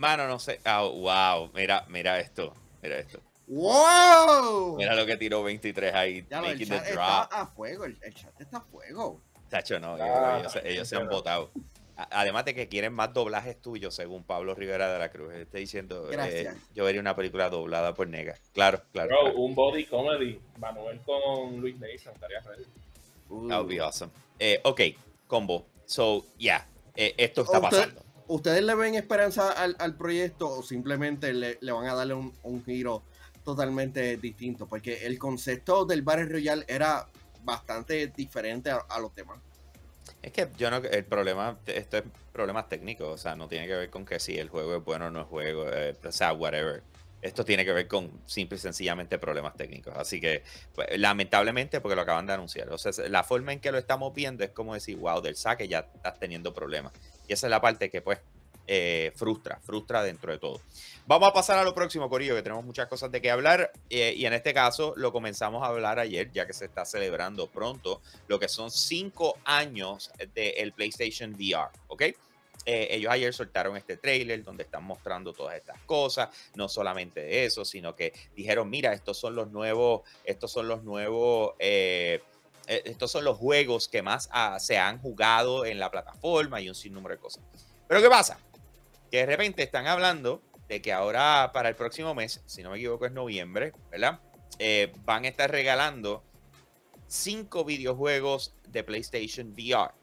[0.00, 0.60] Mano, no sé.
[0.64, 2.54] Ah, wow, mira, mira esto.
[2.82, 3.20] Mira esto.
[3.46, 4.76] ¡Wow!
[4.78, 6.26] Mira lo que tiró 23 ahí.
[6.30, 7.32] Ya lo, el making chat the está drop.
[7.32, 9.20] a fuego, el, el chat está a fuego.
[9.50, 11.50] Tacho, no, Ah, ellos, se- ellos se han votado.
[11.96, 15.34] Además de que quieren más doblajes tuyos, según Pablo Rivera de la Cruz.
[15.34, 16.56] Está diciendo, eh, Gracias.
[16.74, 18.36] yo vería una película doblada por Nega.
[18.54, 19.08] Claro, claro.
[19.10, 19.36] Bro, claro.
[19.38, 20.40] un body comedy.
[20.56, 22.64] Manuel con Luis Mason estaría ready.
[23.48, 24.10] That would be awesome.
[24.38, 24.80] Eh, ok,
[25.26, 25.66] combo.
[25.84, 28.02] So, yeah, eh, esto está pasando.
[28.30, 33.02] ¿Ustedes le ven esperanza al, proyecto o simplemente le, van a darle un, giro
[33.44, 34.66] totalmente distinto?
[34.66, 37.08] Porque el concepto del Battle Royale era
[37.42, 39.40] bastante diferente a, a los demás.
[40.22, 43.74] Es que yo no, el problema, esto es problemas técnicos, o sea, no tiene que
[43.74, 46.32] ver con que si el juego es bueno o no es juego, eh, o sea,
[46.32, 46.84] whatever.
[47.22, 49.92] Esto tiene que ver con simple y sencillamente problemas técnicos.
[49.96, 50.44] Así que,
[50.76, 52.70] pues, lamentablemente, porque lo acaban de anunciar.
[52.70, 55.66] O sea, la forma en que lo estamos viendo es como decir, wow, del saque
[55.66, 56.92] ya estás teniendo problemas.
[57.30, 58.18] Y esa es la parte que, pues,
[58.66, 60.60] eh, frustra, frustra dentro de todo.
[61.06, 63.70] Vamos a pasar a lo próximo, Corillo, que tenemos muchas cosas de qué hablar.
[63.88, 67.46] Eh, y en este caso lo comenzamos a hablar ayer, ya que se está celebrando
[67.46, 72.02] pronto lo que son cinco años del PlayStation VR, ¿ok?
[72.02, 77.44] Eh, ellos ayer soltaron este trailer donde están mostrando todas estas cosas, no solamente de
[77.44, 81.54] eso, sino que dijeron, mira, estos son los nuevos, estos son los nuevos,
[82.84, 86.74] estos son los juegos que más ah, se han jugado en la plataforma y un
[86.74, 87.42] sinnúmero de cosas.
[87.88, 88.38] Pero ¿qué pasa?
[89.10, 92.76] Que de repente están hablando de que ahora para el próximo mes, si no me
[92.76, 94.20] equivoco es noviembre, ¿verdad?
[95.04, 96.22] van a estar regalando
[97.06, 99.94] cinco videojuegos de PlayStation VR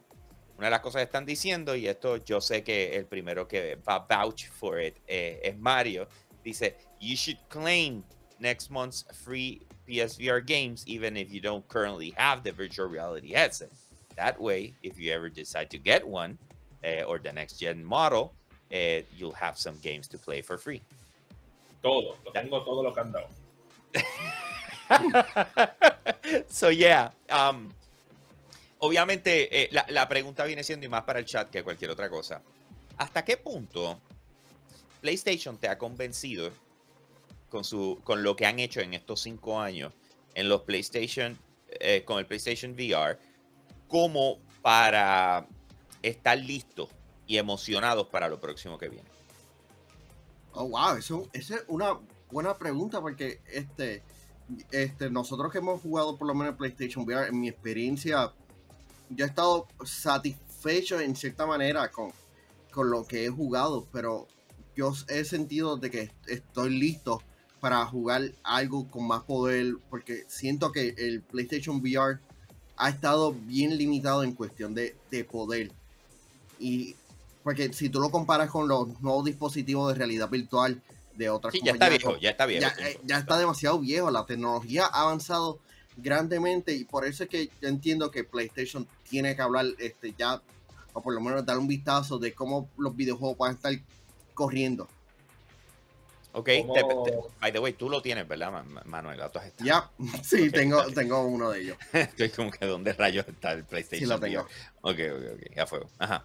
[0.57, 3.75] una de las cosas que están diciendo, y esto yo sé que el primero que
[3.75, 6.07] va a vouch for it eh, es Mario,
[6.43, 8.03] dice, you should claim
[8.39, 13.71] next month's free PSVR games even if you don't currently have the virtual reality headset.
[14.15, 16.37] That way, if you ever decide to get one
[16.83, 18.33] uh, or the next gen model,
[18.73, 20.81] uh, you'll have some games to play for free.
[21.83, 23.13] Todo, lo tengo todo lo que han
[26.47, 27.69] so yeah, um,
[28.79, 32.41] obviamente eh, la, pregunta viene siendo, y más para el chat que cualquier otra cosa,
[32.97, 33.99] ¿hasta qué punto
[35.01, 36.51] PlayStation te ha convencido
[37.49, 39.93] con, su, con lo que han hecho en estos cinco años
[40.35, 41.37] en los PlayStation,
[41.79, 43.17] eh, con el PlayStation VR,
[43.87, 45.47] como para
[46.01, 46.89] estar listos
[47.25, 49.09] y emocionados para lo próximo que viene?
[50.53, 51.99] Oh, wow, eso, esa es una
[52.31, 54.03] buena pregunta porque este,
[54.71, 58.33] este, nosotros que hemos jugado por lo menos PlayStation VR, en mi experiencia,
[59.09, 62.11] yo he estado satisfecho en cierta manera con,
[62.71, 64.27] con lo que he jugado, pero
[64.75, 67.21] yo he sentido de que estoy listo
[67.59, 72.19] para jugar algo con más poder, porque siento que el PlayStation VR
[72.77, 74.95] ha estado bien limitado en cuestión de,
[75.29, 75.71] poder.
[76.59, 76.95] Y
[77.43, 80.81] porque si tú lo comparas con los nuevos dispositivos de realidad virtual
[81.15, 82.61] de otras sí, ya está viejo, ya está viejo.
[82.61, 85.59] Ya, eh, ya, está demasiado viejo, la tecnología ha avanzado
[85.95, 90.41] grandemente y por eso es que yo entiendo que PlayStation tiene que hablar este ya
[90.93, 93.73] o por lo menos dar un vistazo de cómo los videojuegos van a estar
[94.33, 94.87] corriendo.
[96.33, 96.49] Ok,
[97.39, 99.19] by the way, tú lo tienes, ¿verdad, Manuel?
[99.59, 99.89] Ya,
[100.21, 101.77] sí, tengo, tengo uno de ellos.
[101.93, 104.07] Estoy como que, ¿dónde rayos está el PlayStation?
[104.07, 104.41] Sí, lo tengo.
[104.81, 105.79] Ok, ok, ok, ya fue.
[105.97, 106.23] Ajá.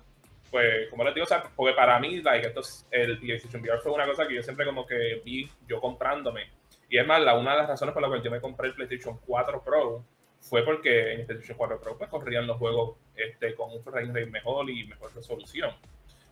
[0.50, 2.60] Pues, como les digo, o sea, porque para mí, like, esto
[2.90, 6.50] el PlayStation VR fue una cosa que yo siempre como que vi yo comprándome
[6.92, 8.74] y es más, la, una de las razones por las cuales yo me compré el
[8.74, 10.04] PlayStation 4 Pro
[10.40, 14.08] fue porque en el PlayStation 4 Pro pues, corrían los juegos este, con un frame
[14.08, 15.70] rate mejor y mejor resolución.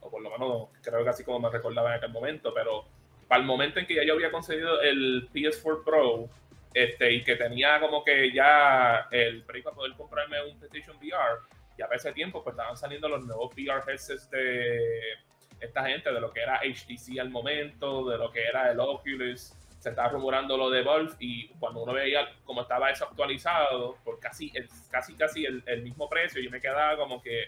[0.03, 2.53] O por lo menos creo que así como me recordaba en aquel momento.
[2.53, 2.85] Pero
[3.31, 6.29] para el momento en que ya yo había conseguido el PS4 Pro
[6.75, 11.39] este, y que tenía como que ya el break para poder comprarme un PlayStation VR,
[11.79, 15.13] ya para ese tiempo pues estaban saliendo los nuevos VR headsets de
[15.61, 19.55] esta gente, de lo que era HTC al momento, de lo que era el Oculus
[19.79, 24.19] se estaba rumorando lo de Wolf y cuando uno veía cómo estaba eso actualizado por
[24.19, 27.45] casi el, casi casi el, mismo precio, yo me quedaba como que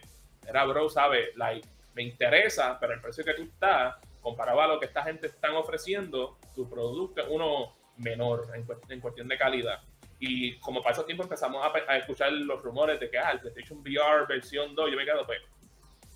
[0.47, 1.37] era bro, ¿sabes?
[1.37, 5.26] Like, me interesa, pero el precio que tú estás, comparado a lo que esta gente
[5.26, 9.82] están ofreciendo, tu producto es uno menor en, cuestión de calidad.
[10.18, 13.80] Y como para ese tiempo empezamos a, escuchar los rumores de que, ah, el PlayStation
[13.80, 15.40] VR versión 2, yo me quedo, pues,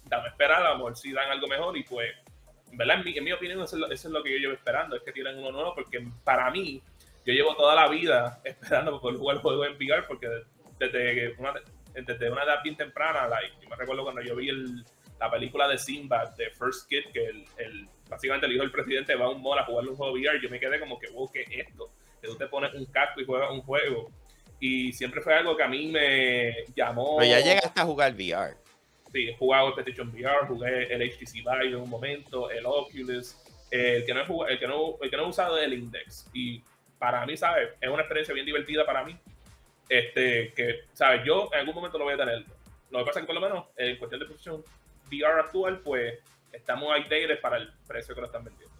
[0.05, 2.15] dame esperar, a lo mejor si dan algo mejor y pues
[2.73, 3.01] ¿verdad?
[3.05, 5.75] En mi, opinión, eso es, lo, que yo llevo esperando, es que tienen uno nuevo,
[5.75, 6.83] porque para mí,
[7.25, 10.29] yo llevo toda la vida esperando poder jugar el juego en VR, porque
[10.79, 11.55] desde una,
[11.95, 14.51] desde una edad bien temprana, like, yo me recuerdo cuando yo vi
[15.19, 19.27] la película de Simba, de First Kid, que el, básicamente el hijo del presidente va
[19.27, 21.43] a un mall a jugar un juego VR, yo me quedé como que, wow, ¿qué
[21.43, 21.91] es esto?
[22.21, 24.11] Que tú te pones un casco y juegas un juego.
[24.59, 27.19] Y siempre fue algo que a mí me llamó.
[27.19, 28.67] Pero ya llegaste a jugar VR
[29.17, 33.37] sí, he jugado el PlayStation VR, jugué el HTC Vive en un momento, el Oculus.
[33.71, 35.75] El que, no he jugado, el, que no, el que no he usado es el
[35.75, 36.29] Index.
[36.33, 36.63] Y
[36.99, 37.71] para mí, ¿sabes?
[37.81, 39.17] Es una experiencia bien divertida para mí.
[39.89, 41.23] Este, que, ¿sabes?
[41.25, 42.45] Yo en algún momento lo voy a tener.
[42.91, 44.65] Lo que pasa es que por lo menos en cuestión de PlayStation
[45.11, 46.19] VR actual, pues
[46.57, 48.75] estamos outdated para el precio que lo están vendiendo.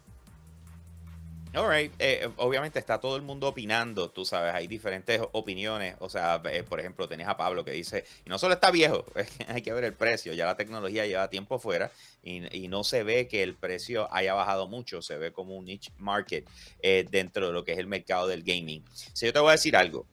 [1.53, 5.95] Alright, eh, obviamente está todo el mundo opinando, tú sabes, hay diferentes opiniones.
[5.99, 9.05] O sea, eh, por ejemplo, tenés a Pablo que dice, no solo está viejo,
[9.47, 13.29] hay que ver el precio, ya la tecnología lleva tiempo fuera y, no se ve
[13.29, 16.45] que el precio haya bajado mucho, se ve como un niche market
[16.81, 18.83] eh, dentro de lo que es el mercado del gaming.
[19.13, 20.05] Si yo te voy a decir algo,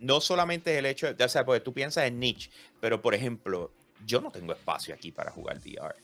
[0.00, 2.50] no solamente es el hecho, de, o sea, porque tú piensas en niche,
[2.80, 3.72] pero por ejemplo,
[4.06, 5.96] yo no tengo espacio aquí para jugar VR.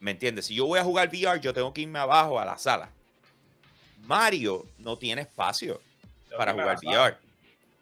[0.00, 0.46] ¿Me entiendes?
[0.46, 2.90] Si yo voy a jugar VR, yo tengo que irme abajo a la sala.
[4.02, 5.80] Mario no tiene espacio
[6.36, 7.16] para jugar VR.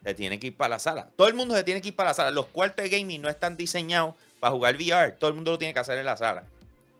[0.02, 1.08] Se tiene que ir para la sala.
[1.16, 2.30] Todo el mundo se tiene que ir para la sala.
[2.30, 5.72] Los cuartos de gaming no están diseñados para jugar VR, todo el mundo lo tiene
[5.72, 6.44] que hacer en la sala.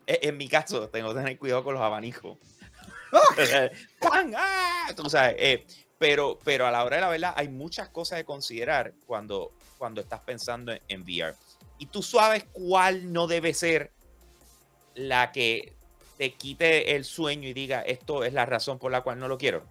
[0.06, 2.38] E, En, mi caso, tengo que tener cuidado con los abanicos.
[4.36, 4.92] ¡Ah!
[4.94, 5.66] Tú sabes, eh,
[5.98, 10.00] pero, pero a la hora de la verdad, hay muchas cosas de considerar cuando, cuando
[10.00, 11.34] estás pensando en, en VR.
[11.78, 13.90] Y tú sabes cuál no debe ser
[14.94, 15.72] la que
[16.18, 19.38] te quite el sueño y diga esto es la razón por la cual no lo
[19.38, 19.64] quiero.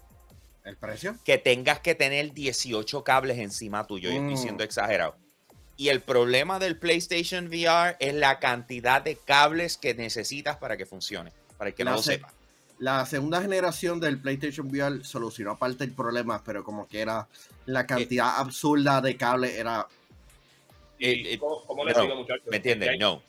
[0.66, 1.16] ¿El precio?
[1.24, 4.10] Que tengas que tener 18 cables encima tuyo.
[4.12, 4.38] Y estoy Mm.
[4.38, 5.16] siendo exagerado.
[5.78, 10.86] Y el problema del PlayStation VR es la cantidad de cables que necesitas para que
[10.86, 11.32] funcione.
[11.58, 12.34] Para el que no lo se- sepa.
[12.78, 17.28] La segunda generación del PlayStation VR solucionó parte del problema, pero como que era
[17.66, 20.01] la cantidad absurda de cables era ¿Y
[21.04, 22.46] Eh, eh, cómo, cómo les no, digo, muchachos?
[22.48, 22.90] ¿Me entiendes?
[22.92, 23.24] Ya- No.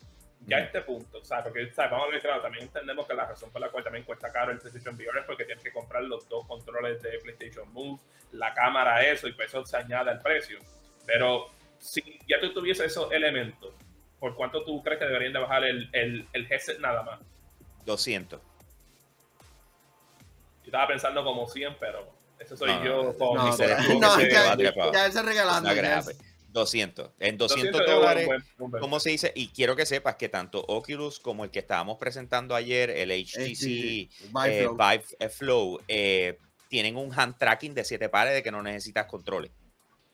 [0.47, 1.91] ya a este punto, o sea, porque ¿sabes?
[1.91, 4.53] vamos a ver, claro, también entendemos que la razón por la cual también cuesta caro
[4.53, 7.99] el PlayStation VR es porque tienes que comprar los dos controles de PlayStation Move,
[8.33, 10.59] la cámara, eso, y pues eso se añade al precio.
[11.07, 11.47] Pero
[11.79, 13.73] si ya tú tuvieses esos elementos,
[14.21, 17.21] ¿por cuánto tú crees que deberían de bajar el, el, el headset nada más?
[17.87, 18.41] 200.
[18.41, 18.47] Yo
[20.67, 22.09] estaba pensando como 100, pero
[22.39, 23.65] ese soy No, yo con no, tú
[24.01, 24.57] no, que se ya-
[24.93, 25.71] ya ese regalando.
[25.71, 26.13] Una ya grave.
[26.13, 26.19] es-
[26.53, 27.11] 200.
[27.19, 28.27] En 200 200 es un dólares.
[28.27, 29.33] buen- un buen- ¿Cómo se dice?
[29.35, 33.65] Y quiero que sepas que tanto Oculus como el que estábamos presentando ayer, el HTC
[33.65, 34.11] Vive
[34.47, 34.77] eh, Flow.
[34.77, 36.39] Vive eh, Flow, eh,
[36.69, 39.51] tienen un hand tracking de 7 pares de que no necesitas controles.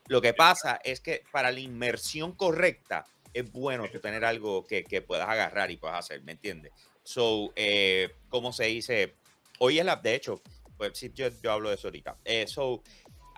[0.07, 4.83] Lo que pasa es que para la inmersión correcta es bueno tú tener algo que,
[4.85, 6.73] que puedas agarrar y puedas hacer, ¿me entiendes?
[7.05, 9.15] So, eh, ¿cómo se dice?
[9.59, 10.41] Hoy es la, de hecho,
[10.77, 12.17] pues sí, yo, yo hablo de eso ahorita.
[12.25, 12.83] Eh, so,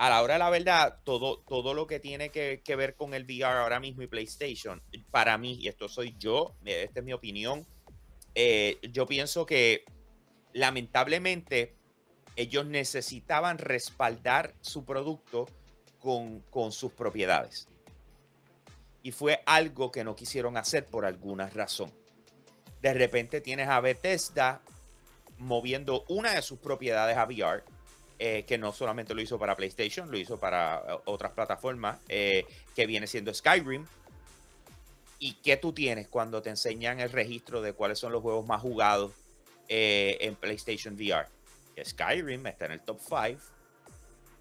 [0.00, 3.12] a la hora de la verdad, todo, todo lo que tiene que, que ver con
[3.12, 7.04] el VR ahora mismo y PlayStation, para mí, y esto soy yo, eh, esta es
[7.04, 7.66] mi opinión,
[8.34, 9.84] eh, yo pienso que
[10.54, 11.76] lamentablemente
[12.34, 15.46] ellos necesitaban respaldar su producto
[15.98, 17.68] con, con sus propiedades.
[19.02, 21.92] Y fue algo que no quisieron hacer por alguna razón.
[22.80, 24.62] De repente tienes a Bethesda
[25.36, 27.64] moviendo una de sus propiedades a VR,
[28.22, 32.44] eh, que no solamente lo hizo para PlayStation, lo hizo para eh, otras plataformas, eh,
[32.76, 33.86] que viene siendo Skyrim.
[35.18, 38.60] ¿Y qué tú tienes cuando te enseñan el registro de cuáles son los juegos más
[38.60, 39.12] jugados
[39.68, 41.28] en PlayStation VR?
[41.82, 43.40] Skyrim está en el top 5.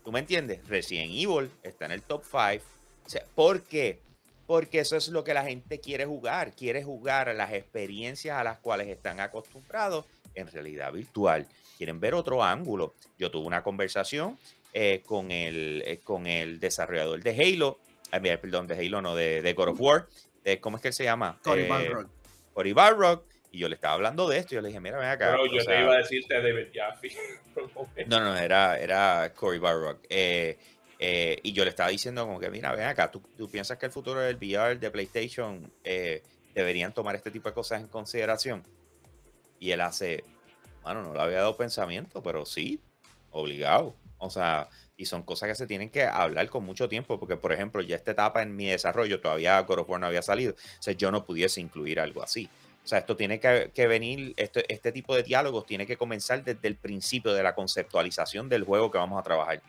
[0.03, 0.67] ¿Tú me entiendes?
[0.67, 2.65] Resident Evil está en el top 5.
[3.05, 4.01] O sea, ¿Por qué?
[4.45, 6.51] Porque eso es lo que la gente quiere jugar.
[6.51, 10.05] Quiere jugar las experiencias a las cuales están acostumbrados
[10.35, 11.47] en realidad virtual.
[11.79, 12.93] Quieren ver otro ángulo.
[13.17, 14.37] Yo tuve una conversación
[14.73, 17.79] eh, con, el, eh, con el desarrollador de Halo,
[18.11, 20.05] eh, perdón, de Halo, no, de, de God of War.
[20.43, 21.39] de- ¿Cómo es que él se llama?
[21.41, 22.07] Cory Eh, Balrog.
[22.53, 23.23] Cory Balrog.
[23.53, 24.53] Y yo le estaba hablando de esto.
[24.53, 25.31] y Yo le dije, mira, ven acá.
[25.31, 27.09] Pero yo sea, te iba a decirte David Jaffe.
[28.07, 29.99] no, no, era, era Cory Barrock.
[30.09, 30.57] Eh,
[30.99, 33.85] eh, y yo le estaba diciendo como que, mira, ven acá, ¿tú, tú piensas que
[33.85, 36.21] el futuro del VR, de PlayStation, eh,
[36.53, 38.63] deberían tomar este tipo de cosas en consideración?
[39.59, 40.23] Y él hace,
[40.83, 42.79] bueno, no le había dado pensamiento, pero sí,
[43.31, 43.95] obligado.
[44.17, 47.53] O sea, y son cosas que se tienen que hablar con mucho tiempo, porque, por
[47.53, 50.81] ejemplo, ya esta etapa en mi desarrollo, todavía God of War no había salido, o
[50.81, 52.49] sea, yo no pudiese incluir algo así.
[52.83, 56.43] O sea, esto tiene que, que venir, este, este tipo de diálogos tiene que comenzar
[56.43, 59.61] desde el principio de la conceptualización del juego que vamos a trabajar.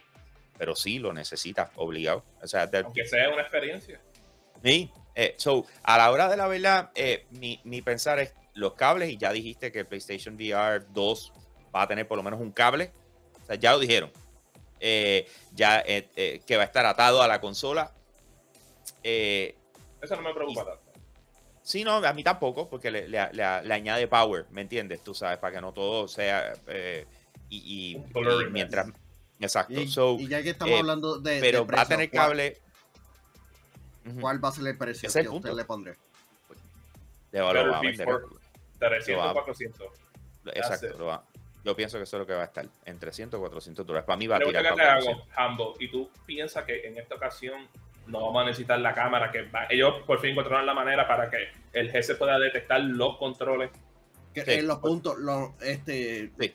[0.58, 2.24] Pero sí, lo necesitas, obligado.
[2.42, 4.00] O sea, Aunque sea una experiencia.
[4.62, 8.74] Sí, eh, so, a la hora de la verdad, eh, mi, mi pensar es los
[8.74, 11.32] cables, y ya dijiste que el PlayStation VR 2
[11.74, 12.92] va a tener por lo menos un cable.
[13.42, 14.10] O sea, ya lo dijeron.
[14.78, 17.92] Eh, ya eh, eh, que va a estar atado a la consola.
[19.02, 19.54] Eh,
[20.00, 20.80] Eso no me preocupa tanto.
[21.62, 25.02] sí, no, a mí tampoco, porque le, le- le- le añade power, ¿me entiendes?
[25.02, 26.52] Tú sabes, para que no todo sea.
[26.66, 27.06] eh,
[27.48, 27.98] y,
[28.50, 28.88] mientras.
[29.40, 29.72] Exacto.
[29.80, 31.34] Y, so, y ya que estamos eh, hablando de.
[31.34, 32.58] de pero va a tener ¿cuál- cable.
[34.20, 35.96] ¿Cuál va a ser el precio que usted le pondré?
[37.32, 37.80] le va- a
[38.88, 39.88] 300, va- 400.
[40.46, 41.22] Exacto, lo va-
[41.64, 44.06] yo pienso que eso es lo que va a estar, en 300 o 400 dólares.
[44.06, 45.28] Para mí va a tirar que te hago, 400.
[45.38, 47.68] Humble, y tú piensas que en esta ocasión
[48.06, 51.28] no vamos a necesitar la cámara, que va- ellos por fin encontraron la manera para
[51.30, 53.70] que el GC pueda detectar los controles.
[54.34, 54.52] Que Sí.
[54.52, 56.52] en los puntos, lo- este, Sí.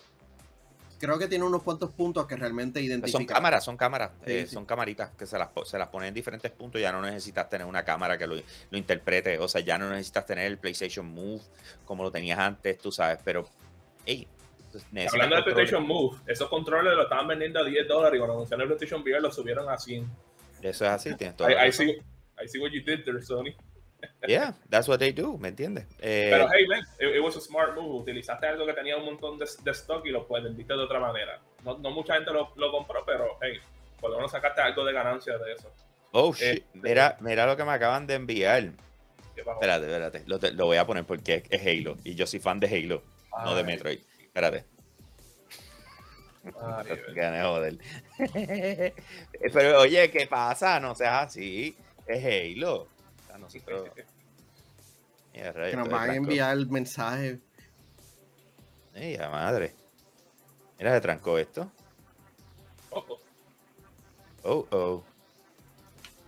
[1.06, 3.26] Creo que tiene unos cuantos puntos que realmente Son identifican.
[3.26, 4.54] cámaras, son cámaras, Sí, eh, sí.
[4.54, 6.80] son camaritas que se las, se las ponen en diferentes puntos.
[6.82, 10.26] Ya no necesitas tener una cámara que lo, lo interprete, o sea, ya no necesitas
[10.26, 11.42] tener el PlayStation Move
[11.86, 13.48] como lo tenías antes, tú sabes, pero,
[14.06, 14.28] hey,
[14.92, 15.44] necesitas Hablando de.
[15.44, 19.02] PlayStation Move, esos controles los estaban vendiendo a 10 dólares y cuando anunciaron el PlayStation
[19.02, 20.06] VR los subieron a 100.
[20.62, 21.50] Eso es así, tienes todo.
[21.50, 23.56] I, I see, I see what you did there, Sony.
[24.28, 25.86] Yeah, that's what they do, ¿me entiendes?
[26.00, 28.02] Eh, Pero hey, man, it, it was a smart move.
[28.02, 31.00] Utilizaste algo que tenía un montón de, de stock y lo puedes vendiste de otra
[31.00, 31.40] manera.
[31.64, 33.60] No, no mucha gente lo, lo compró, pero hey,
[34.00, 35.72] por lo menos sacaste algo de ganancia de eso.
[36.12, 38.72] oh, eh, shit, mira, mira lo que me acaban de enviar.
[39.36, 40.24] ¿Qué para Espérate, espérate.
[40.28, 41.98] Lo, te- lo voy a poner porque es, es Halo.
[42.04, 43.04] Y yo soy fan de Halo,
[43.44, 44.00] no de Metroid.
[44.22, 44.64] Espérate.
[46.46, 47.78] ay, gané, joder.
[49.54, 50.80] Pero oye, ¿qué pasa?
[50.80, 51.76] No seas así.
[52.08, 52.88] Es Halo.
[53.44, 53.90] O sea, nosotros-
[55.34, 57.40] Mira, rayos, Que nos van a enviar el mensaje.
[58.94, 59.76] Ey, la madre.
[60.80, 61.70] Mira, se trancó esto.
[62.92, 63.20] Oh, oh.
[64.44, 65.04] Oh, oh.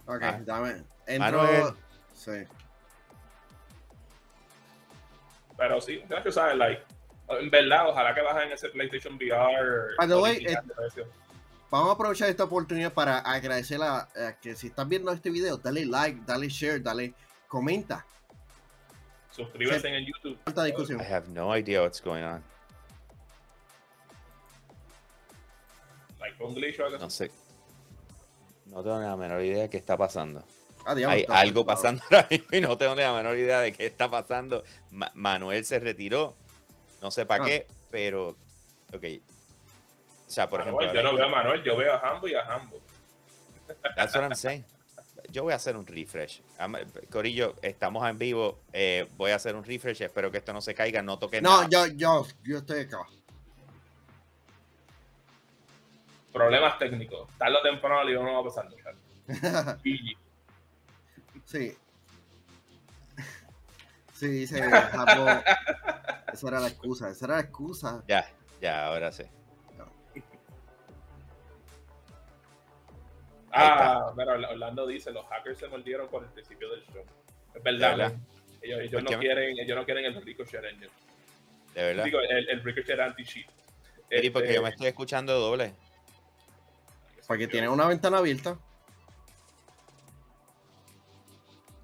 [0.08, 0.39] Ok, Ah.
[0.43, 0.84] dame.
[1.05, 1.41] Entro.
[1.43, 1.74] Manuel.
[2.14, 2.32] Sí.
[5.58, 6.84] Pero sí, ya que sabes, like,
[7.30, 9.95] en verdad, ojalá que bajen ese PlayStation VR.
[9.97, 10.45] By the way,
[11.70, 15.57] Vamos a aprovechar esta oportunidad para agradecer a, a que si estás viendo este video,
[15.57, 17.13] dale like, dale share, dale
[17.47, 18.05] comenta.
[19.32, 20.38] Suscríbanse en YouTube.
[20.45, 20.99] Alta discusión.
[21.01, 22.41] I have no idea what's going on.
[26.99, 27.32] No sé.
[28.65, 30.43] No tengo ni la menor idea de qué está pasando.
[30.86, 33.74] Ah, Hay está algo pasando ahora mismo y no tengo ni la menor idea de
[33.74, 34.63] qué está pasando.
[34.91, 36.36] Ma- Manuel se retiró.
[37.01, 37.47] No sé para Ah.
[37.47, 38.36] qué, pero.
[38.93, 39.03] Ok.
[40.28, 41.01] O sea, por Manuel, ejemplo.
[41.01, 42.78] yo no veo a Manuel, yo veo a Hambo y a Hambo.
[43.95, 44.65] That's what I'm saying.
[45.30, 46.41] Yo voy a hacer un refresh.
[47.09, 48.59] Corillo, estamos en vivo.
[48.73, 50.01] eh, voy a hacer un refresh.
[50.01, 51.01] Espero que esto no se caiga.
[51.01, 51.67] No toque No, nada.
[51.69, 52.99] yo, yo, yo estoy acá.
[56.32, 57.28] Problemas técnicos.
[57.38, 58.67] Tarde o temprano le no va a pasar,
[61.45, 61.75] sí.
[64.13, 64.59] Sí, dice.
[66.34, 68.03] Esa era la excusa, esa era la excusa.
[68.07, 68.30] Ya,
[68.61, 69.23] ya, ahora sí.
[73.60, 77.03] Ah, pero Orlando dice, los hackers se mordieron por el principio del show.
[77.53, 78.14] Es verdad,
[78.62, 80.91] ellos, ellos ¿Por no quieren, ellos no quieren el Ricochet Engine.
[81.74, 82.03] De verdad.
[82.05, 83.47] Digo, el, el Ricochet anti-cheat.
[84.10, 85.74] Sí, porque Este, yo me estoy escuchando doble.
[87.28, 88.58] Porque tiene una ventana abierta.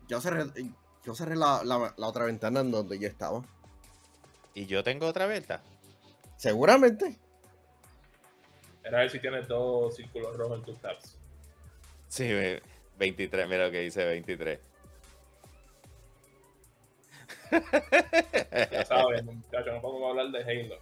[0.07, 0.45] Yo cerré,
[1.03, 3.43] yo cerré la, la- la otra ventana en donde yo estaba.
[4.53, 5.61] Y yo tengo otra vuelta.
[6.37, 7.17] Seguramente.
[8.83, 11.17] Era a ver si tienes dos círculos rojos en tus tabs.
[12.13, 12.61] Sí, ve-
[12.99, 13.49] 23.
[13.49, 14.59] Mira lo que dice 23.
[17.51, 20.75] Ya sabes, muchachos, no podemos hablar de Halo.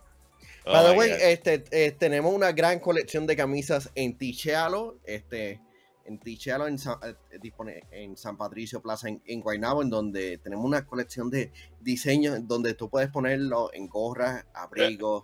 [0.66, 5.62] Oh By the way, este, eh, tenemos una gran colección de camisas en Tichealo, este,
[6.04, 10.38] en Tichealo en San, eh, dispone en San Patricio Plaza en, en Guaynabo, en donde
[10.38, 15.24] tenemos una colección de diseños donde tú puedes ponerlo en gorras, abrigos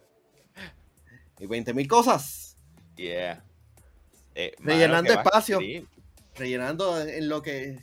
[1.38, 2.58] y 20 mil cosas,
[2.96, 3.44] Yeah.
[4.40, 4.56] Eh,
[5.06, 5.60] espacio.
[5.60, 5.88] Sí.
[6.38, 7.80] Rellenando en lo que...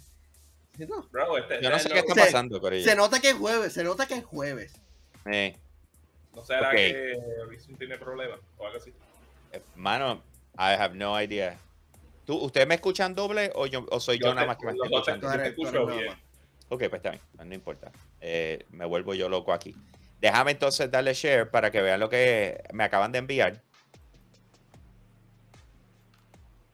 [0.76, 1.08] ¿sí, no?
[1.10, 2.84] Bro, este, Yo no sé este qué es está pasando, Corillo.
[2.84, 4.74] Se nota que es jueves, se nota que es jueves.
[5.30, 5.56] Eh,
[6.34, 8.92] ¿No será que Reason tiene problemas o algo así?
[9.52, 10.22] eh, mano,
[10.56, 11.58] I have no idea.
[12.26, 14.72] ¿Tú, ¿Ustedes me escuchan doble o, yo, o soy yo, Yo nada más que me
[14.72, 15.30] estoy escuchando?
[15.30, 16.12] Te escucho bien.
[16.70, 17.92] Ok, pues está bien, no importa.
[18.20, 19.76] Eh, me vuelvo yo loco aquí.
[20.20, 23.62] Déjame entonces darle share para que vean lo que me acaban de enviar.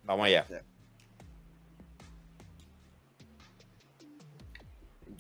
[0.05, 0.47] Vamos allá.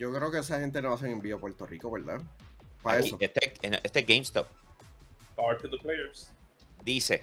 [0.00, 2.22] Yo creo que esa gente no hacen envío a Puerto Rico, ¿verdad?
[2.82, 3.18] Para Aquí, eso.
[3.20, 3.52] este,
[3.84, 4.46] este GameStop
[5.36, 6.32] Power to the players.
[6.86, 7.22] dice: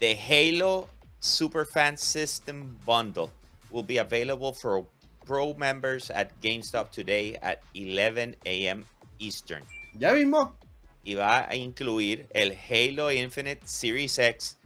[0.00, 0.88] The Halo
[1.20, 3.30] Superfan System Bundle
[3.70, 4.84] will be available for
[5.24, 8.84] pro members at GameStop today at 11 a.m.
[9.20, 9.62] Eastern.
[9.96, 10.56] Ya mismo.
[11.04, 14.58] y va a incluir el Halo Infinite Series X,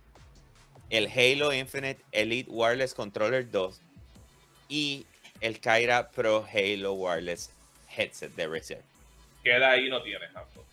[0.88, 3.80] el Halo Infinite Elite Wireless Controller 2
[4.70, 5.06] y
[5.40, 7.50] el Kyra Pro Halo Wireless
[7.96, 8.82] Headset de Razer.
[9.42, 10.64] Queda ahí no tienes, Hambo.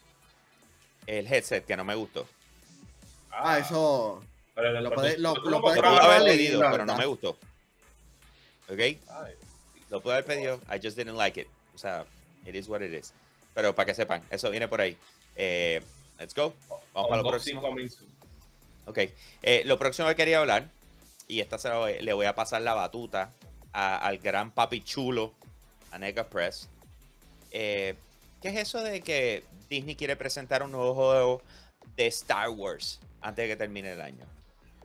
[1.05, 2.27] El headset que no me gustó.
[3.31, 4.23] Ah, eso.
[4.55, 6.21] Pero el- lo pero puede- tú- lo- tú lo no puede Lo podrás pude comprar
[6.21, 7.29] haber pedido, la pero no me gustó.
[8.69, 8.79] ¿Ok?
[8.79, 8.99] Ay,
[9.89, 10.59] Lo pude haber pedido.
[10.73, 11.47] I just didn't like it.
[11.75, 12.05] O sea,
[12.45, 13.13] it is what it is.
[13.53, 14.97] Pero para que sepan, eso viene por ahí.
[15.35, 15.81] Eh,
[16.19, 16.53] let's go.
[16.93, 17.61] Vamos para lo próximo.
[18.85, 18.97] Ok.
[19.43, 20.67] Eh, lo próximo que quería hablar,
[21.27, 23.29] y esta se lo- le voy a pasar la batuta
[23.73, 25.33] a- al gran papi chulo,
[25.91, 26.69] a Nega Press.
[27.51, 27.95] Eh,
[28.41, 31.41] ¿Qué es eso de que Disney quiere presentar un nuevo juego
[31.95, 34.25] de Star Wars antes de que termine el año?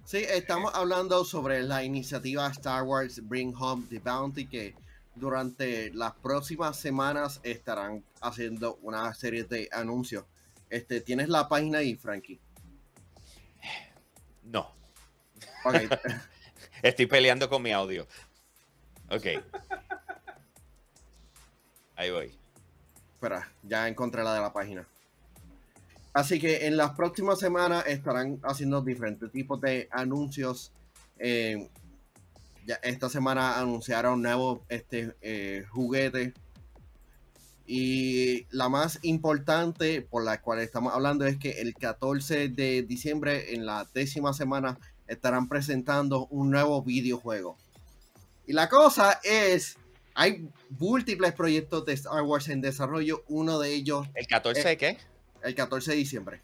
[0.04, 4.74] Sí, estamos hablando sobre la iniciativa Star Wars Bring Home the Bounty que
[5.14, 10.24] durante las próximas semanas estarán haciendo una serie de anuncios.
[10.70, 12.38] Este, ¿Tienes la página ahí, Frankie?
[14.44, 14.72] No.
[16.82, 18.06] Estoy peleando con mi audio.
[19.10, 19.26] Ok.
[21.96, 22.30] Ahí voy.
[23.14, 24.86] espera, ya encontré la de la página.
[26.12, 30.72] Así que en las próximas semanas estarán haciendo diferentes tipos de anuncios.
[31.18, 31.68] Eh,
[32.66, 36.34] ya esta semana anunciaron nuevos este, eh, juguetes
[37.66, 43.54] Y la más importante por la cual estamos hablando es que el 14 de diciembre,
[43.54, 47.56] en la décima semana, estarán presentando un nuevo videojuego.
[48.48, 49.76] Y la cosa es,
[50.14, 53.22] hay múltiples proyectos de Star Wars en desarrollo.
[53.28, 54.08] Uno de ellos...
[54.14, 54.98] ¿El 14 de qué?
[55.42, 56.40] El 14 de diciembre.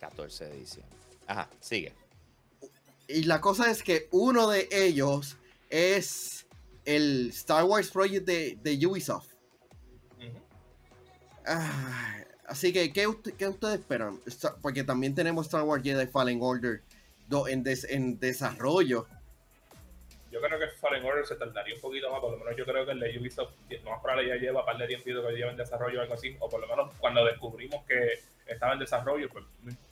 [0.00, 0.94] 14 de diciembre.
[1.26, 1.94] Ajá, sigue.
[3.08, 5.38] Y la cosa es que uno de ellos
[5.70, 6.46] es
[6.84, 9.28] el Star Wars Project de, de Ubisoft.
[11.46, 14.20] Ah, así que, ¿qué, ustedes esperan?
[14.60, 16.82] Porque también tenemos Star Wars Jedi Fallen Order
[17.48, 19.06] en, en desarrollo.
[20.34, 22.84] Yo creo que Fallen Order se tardaría un poquito más, por lo menos yo creo
[22.84, 23.52] que el de Ubisoft,
[23.84, 26.14] no más probable ya lleva un par de tiempo que lleva en desarrollo o algo
[26.14, 28.14] así, o por lo menos cuando descubrimos que
[28.44, 29.44] estaba en desarrollo, pues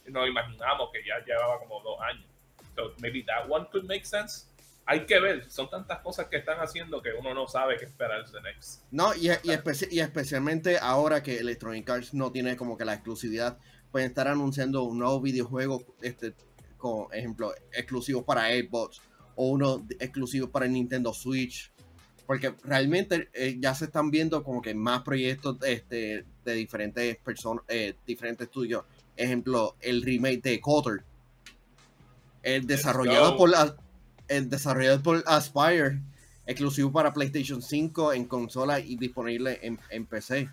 [0.07, 2.27] nos imaginamos que ya llevaba como dos años.
[2.75, 4.47] So maybe that one could make sense
[4.85, 8.29] hay que ver, son tantas cosas que están haciendo que uno no sabe qué esperar
[8.29, 8.83] de next.
[8.91, 13.59] No, y, y, especialmente ahora que Electronic Arts no tiene como que la exclusividad,
[13.93, 16.35] pueden estar anunciando un nuevo videojuego, este,
[16.79, 19.01] con ejemplo, exclusivo para Xbox
[19.37, 21.71] o uno exclusivo para Nintendo Switch.
[22.27, 27.65] Porque realmente eh, ya se están viendo como que más proyectos este, de diferentes personas,
[27.69, 28.85] eh, diferentes estudios.
[29.17, 31.05] Ejemplo, el remake de Cotter.
[32.43, 33.77] El desarrollado por la,
[34.29, 36.01] el desarrollado por Aspire,
[36.47, 40.49] exclusivo para PlayStation 5 en consola y disponible en, PC.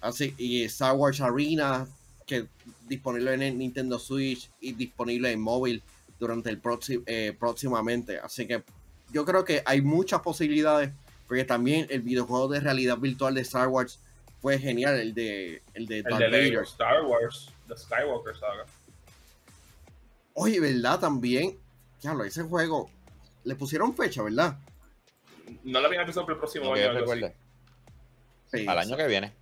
[0.00, 1.86] Así, y Star Wars Arena,
[2.26, 2.46] que
[2.88, 5.82] disponible en Nintendo Switch y disponible en móvil
[6.22, 8.18] durante el próximo eh, próximamente.
[8.18, 8.62] Así que
[9.10, 10.90] yo creo que hay muchas posibilidades,
[11.26, 13.98] porque también el videojuego de realidad virtual de Star Wars
[14.40, 15.98] fue genial, el de el de,
[16.62, 18.66] Star Wars, The Skywalker Saga.
[20.34, 21.00] Oye, ¿verdad?
[21.00, 21.58] También
[22.00, 22.88] Diablo, ese juego
[23.42, 24.56] le pusieron fecha, ¿verdad?
[25.64, 26.90] No lo habían empezado para el próximo año.
[28.68, 29.32] Al año que viene.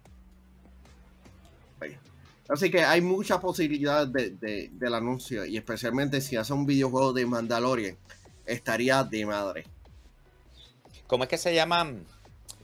[2.51, 7.25] Así que hay muchas posibilidades de, del anuncio y especialmente si hace un videojuego de
[7.25, 7.97] Mandalorian,
[8.45, 9.65] estaría de madre.
[11.07, 12.05] ¿Cómo es que se llaman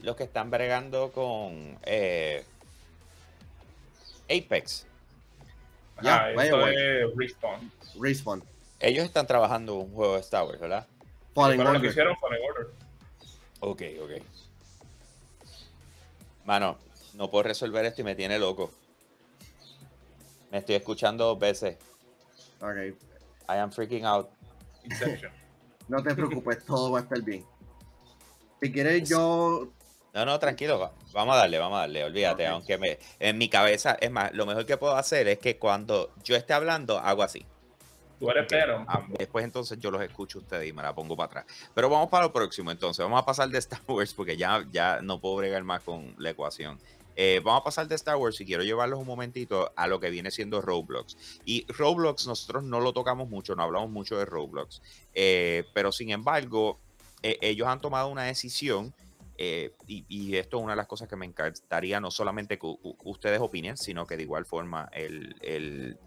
[0.02, 2.44] los que están bregando con eh,
[4.24, 4.86] Apex?
[6.02, 7.72] Ya, esto es Respawn.
[8.00, 8.44] Respawn.
[8.80, 10.86] Ellos están trabajando un juego de Star Wars, ¿verdad?
[11.32, 11.74] Fallen Order.
[11.74, 12.66] Lo que hicieron Fallen Order.
[13.60, 14.10] Ok, ok.
[16.44, 16.76] Mano,
[17.14, 18.72] no puedo resolver esto y me tiene loco.
[20.50, 21.76] Me estoy escuchando dos veces.
[22.60, 22.76] Ok.
[23.48, 24.28] I am freaking out.
[25.88, 27.44] no te preocupes, todo va a estar bien.
[28.60, 29.68] Si quieres, yo.
[30.14, 30.92] No, no, tranquilo.
[31.12, 32.04] Vamos a darle, vamos a darle.
[32.04, 35.58] Olvídate, aunque me, en mi cabeza, es más, lo mejor que puedo hacer es que
[35.58, 37.44] cuando yo esté hablando, hago así.
[38.18, 38.84] Tú eres pero.
[38.88, 41.46] Ah, después entonces yo los escucho a ustedes y me la pongo para atrás.
[41.74, 43.04] Pero vamos para lo próximo entonces.
[43.04, 46.30] Vamos a pasar de Star Wars porque ya, ya no puedo bregar más con la
[46.30, 46.78] ecuación.
[47.16, 50.10] Eh, vamos a pasar de Star Wars y quiero llevarlos un momentito a lo que
[50.10, 51.16] viene siendo Roblox.
[51.46, 54.82] Y Roblox nosotros no lo tocamos mucho, no hablamos mucho de Roblox.
[55.14, 56.78] Eh, pero sin embargo,
[57.22, 58.94] eh, ellos han tomado una decisión.
[59.38, 63.76] y, esto es una de las cosas que me encantaría no solamente que ustedes opinen,
[63.76, 65.98] sino que de igual forma el, el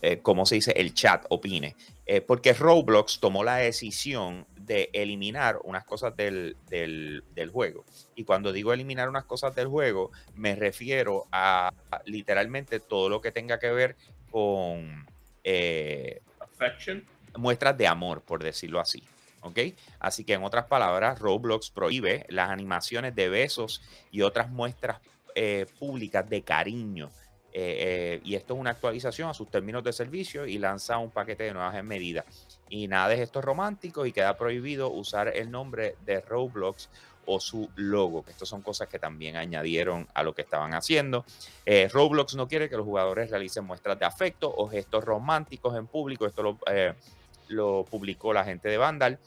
[0.00, 1.76] se dice, el chat opine.
[2.26, 6.56] Porque Roblox tomó la decisión de eliminar unas cosas del,
[7.52, 7.84] juego.
[8.14, 11.72] Y cuando digo eliminar unas cosas del juego, me refiero a,
[12.04, 13.96] literalmente todo lo que tenga que ver
[14.30, 15.06] con
[15.44, 16.20] eh,
[17.36, 19.02] muestras de amor, por decirlo así.
[19.42, 19.58] ¿ok?
[19.98, 25.00] Así que en otras palabras, Roblox prohíbe las animaciones de besos y otras muestras
[25.80, 27.10] públicas de cariño
[27.56, 27.76] eh,
[28.16, 31.44] eh, y esto es una actualización a sus términos de servicio y lanza un paquete
[31.44, 32.26] de nuevas medidas.
[32.68, 36.88] Y nada de esto romántico y queda prohibido usar el nombre de Roblox
[37.26, 41.24] o su logo, que estas son cosas que también añadieron a lo que estaban haciendo.
[41.64, 45.86] Eh, Roblox no quiere que los jugadores realicen muestras de afecto o gestos románticos en
[45.86, 46.26] público.
[46.26, 46.58] Esto lo,
[47.48, 49.18] lo publicó la gente de Vandal.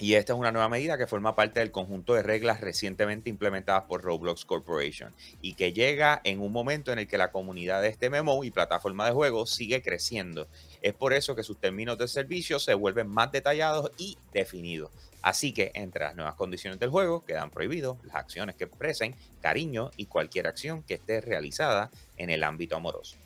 [0.00, 3.84] Y esta es una nueva medida que forma parte del conjunto de reglas recientemente implementadas
[3.84, 7.88] por Roblox Corporation y que llega en un momento en el que la comunidad de
[7.88, 10.48] este MMO y plataforma de juego sigue creciendo.
[10.80, 14.90] Es por eso que sus términos de servicio se vuelven más detallados y definidos.
[15.20, 19.90] Así que entre las nuevas condiciones del juego quedan prohibidos las acciones que expresen cariño
[19.98, 23.18] y cualquier acción que esté realizada en el ámbito amoroso.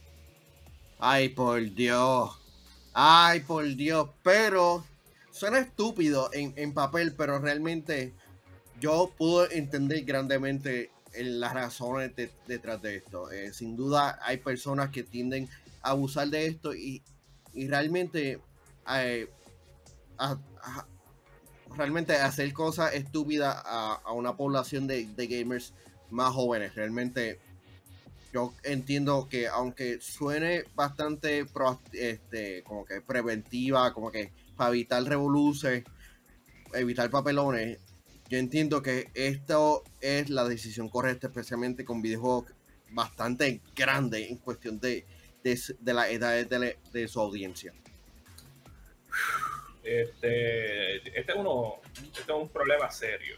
[0.99, 2.37] Ay, por Dios.
[2.93, 4.09] Ay, por Dios.
[4.25, 4.85] Pero
[5.35, 8.15] suena estúpido en, papel, pero realmente
[8.81, 12.13] yo pude entender grandemente las razones
[12.47, 13.33] detrás de esto.
[13.33, 15.49] Eh, sin duda hay personas que tienden
[15.83, 17.03] a abusar de esto y,
[17.53, 18.41] realmente
[18.93, 19.29] eh,
[21.77, 25.73] realmente hacer cosas estúpidas a, una población de, gamers
[26.11, 26.77] más jóvenes.
[26.77, 27.41] Realmente
[28.33, 31.45] yo entiendo que aunque suene bastante
[31.93, 35.85] este, como que preventiva, como que para evitar revoluciones,
[36.75, 37.79] evitar papelones,
[38.29, 42.53] yo entiendo que esto es la decisión correcta, especialmente con videojuegos
[42.91, 45.05] bastante grandes en cuestión de,
[45.43, 47.73] de, la edad de, su audiencia.
[49.83, 53.37] Este, este, es uno, este es un problema serio.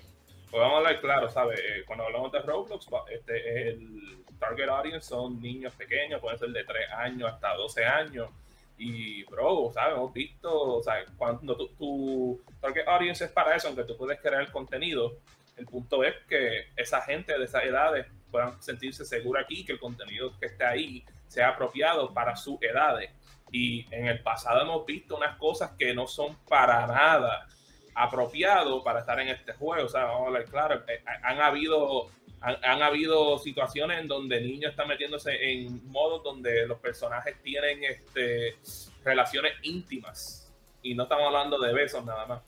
[0.50, 1.58] Pues vamos a hablar claro, ¿sabes?
[1.58, 6.62] Eh, cuando hablamos de Roblox, este, el target audience son niños pequeños, pueden ser de
[6.62, 8.30] 3 años hasta 12 años
[8.78, 9.94] y, bro, ¿sabes?
[9.94, 11.08] Hemos visto, ¿sabes?
[11.16, 15.18] Cuando tu, target audience es para eso, aunque tú puedes crear el contenido,
[15.56, 19.80] el punto es que esa gente de esas edades puedan sentirse segura aquí, que el
[19.80, 23.10] contenido que esté ahí sea apropiado para sus edades.
[23.50, 27.46] Y en el pasado hemos visto unas cosas que no son para nada
[27.94, 29.86] apropiado para estar en este juego.
[29.86, 32.10] O sea, vamos a hablar claro, eh, han habido
[32.40, 38.56] han, habido situaciones en donde niños están metiéndose en modos donde los personajes tienen este,
[39.04, 40.52] relaciones íntimas.
[40.82, 42.42] Y no estamos hablando de besos nada más.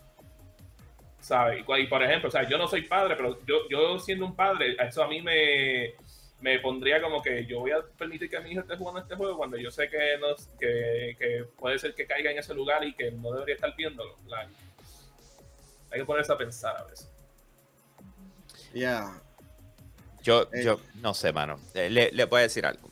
[1.20, 1.64] ¿Sabes?
[1.66, 4.76] Y, por ejemplo, o sea, yo no soy padre, pero yo, yo siendo un padre,
[4.78, 5.94] eso a mí me,
[6.40, 9.36] me pondría como que yo voy a permitir que mi hijo esté jugando este juego
[9.36, 10.28] cuando yo sé que, no,
[10.58, 14.16] que, que puede ser que caiga en ese lugar y que no debería estar viéndolo.
[15.90, 17.10] hay que ponerse a pensar a veces.
[18.72, 19.20] Ya,
[20.28, 20.62] yo, eh.
[20.62, 21.58] yo no sé, mano.
[21.74, 22.90] Eh, le, le voy a decir algo.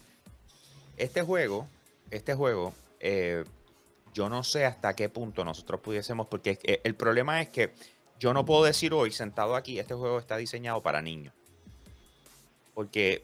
[0.96, 1.68] Este juego,
[2.10, 3.44] este juego, eh,
[4.14, 7.74] yo no sé hasta qué punto nosotros pudiésemos, porque el problema es que
[8.18, 11.34] yo no puedo decir hoy, sentado aquí, este juego está diseñado para niños.
[12.72, 13.22] Porque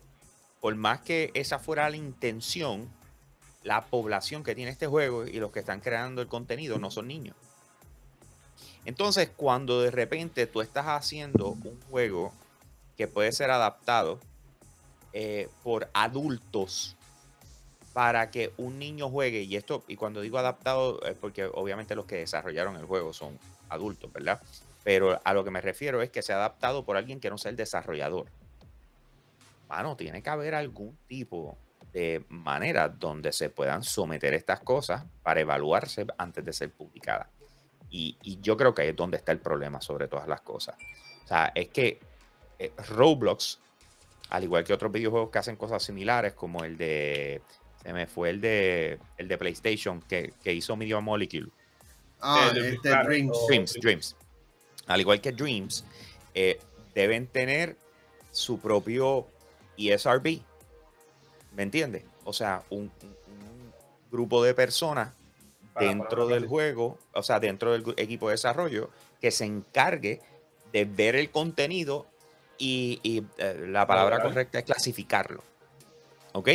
[0.60, 2.90] por más que esa fuera la intención,
[3.62, 7.08] la población que tiene este juego y los que están creando el contenido no son
[7.08, 7.36] niños.
[8.84, 12.32] Entonces, cuando de repente tú estás haciendo un juego
[12.96, 14.20] que puede ser adaptado
[15.12, 16.96] eh, por adultos
[17.92, 19.42] para que un niño juegue.
[19.42, 23.38] Y esto, y cuando digo adaptado, es porque obviamente los que desarrollaron el juego son
[23.68, 24.40] adultos, ¿verdad?
[24.84, 27.50] Pero a lo que me refiero es que sea adaptado por alguien que no sea
[27.50, 28.26] el desarrollador.
[29.68, 31.56] Bueno, tiene que haber algún tipo
[31.92, 37.28] de manera donde se puedan someter estas cosas para evaluarse antes de ser publicadas.
[37.90, 40.76] Y, y yo creo que ahí es donde está el problema sobre todas las cosas.
[41.24, 42.00] O sea, es que
[42.62, 43.58] eh, Roblox,
[44.30, 47.42] al igual que otros videojuegos que hacen cosas similares, como el de.
[47.82, 51.50] Se me fue el de el de PlayStation que, hizo Media Molecule.
[52.20, 53.36] Ah, este Dreams.
[53.48, 54.16] Dreams, Dreams.
[54.86, 55.84] Al igual que Dreams,
[56.34, 56.60] eh,
[56.94, 57.76] deben tener
[58.30, 59.26] su propio
[59.76, 60.40] ESRB.
[61.56, 62.04] ¿Me entiendes?
[62.24, 62.90] O sea, un,
[64.12, 65.14] grupo de personas
[65.80, 68.90] dentro del juego, o sea, dentro del equipo de desarrollo,
[69.20, 70.20] que se encargue
[70.72, 72.06] de ver el contenido
[72.58, 75.42] y, eh, la palabra correcta es clasificarlo.
[76.32, 76.48] ¿Ok?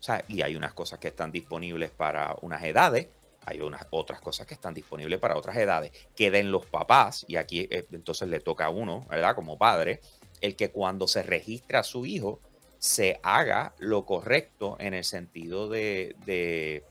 [0.00, 3.08] O sea, y hay unas cosas que están disponibles para unas edades,
[3.46, 5.92] hay unas otras cosas que están disponibles para otras edades.
[6.14, 9.34] Queden los papás, y aquí eh, entonces le toca a uno, ¿verdad?
[9.34, 10.00] Como padre,
[10.40, 12.40] el que cuando se registra a su hijo,
[12.78, 16.84] se haga lo correcto en el sentido de,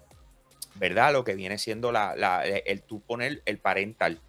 [0.76, 1.14] ¿verdad?
[1.14, 4.20] Lo que viene siendo la, la, el tú poner el parental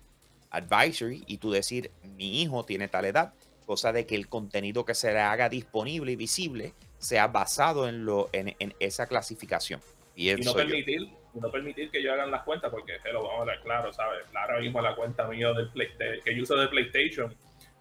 [0.51, 3.33] advisory y tú decir, mi hijo tiene tal edad,
[3.65, 8.05] cosa de que el contenido que se le haga disponible y visible sea basado en,
[8.05, 9.81] lo, en, esa clasificación.
[10.17, 13.41] Y, no permitir, no permitir que yo hagan las cuentas, porque se lo vamos a
[13.41, 14.25] hablar claro, ¿sabes?
[14.35, 15.89] Ahora mismo la cuenta mía del Play,
[16.25, 17.35] que yo uso de PlayStation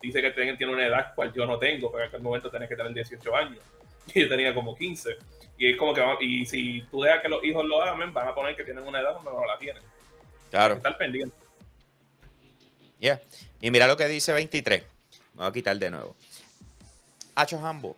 [0.04, 2.76] dice que tiene una edad cual yo no tengo, porque en aquel momento tenés que
[2.76, 3.60] tener 18 años.
[4.14, 5.16] Y yo tenía como 15.
[5.58, 8.36] Y es como que, y si tú dejas que los hijos lo hagan, van a
[8.36, 9.82] poner que tienen una edad donde no la tienen.
[10.52, 10.76] Claro.
[10.76, 11.34] Estar pendiente.
[13.00, 13.22] Yeah.
[13.62, 14.84] Y mira lo que dice 23.
[15.34, 16.16] Me voy a quitar de nuevo.
[17.36, 17.96] Hacho Hambo.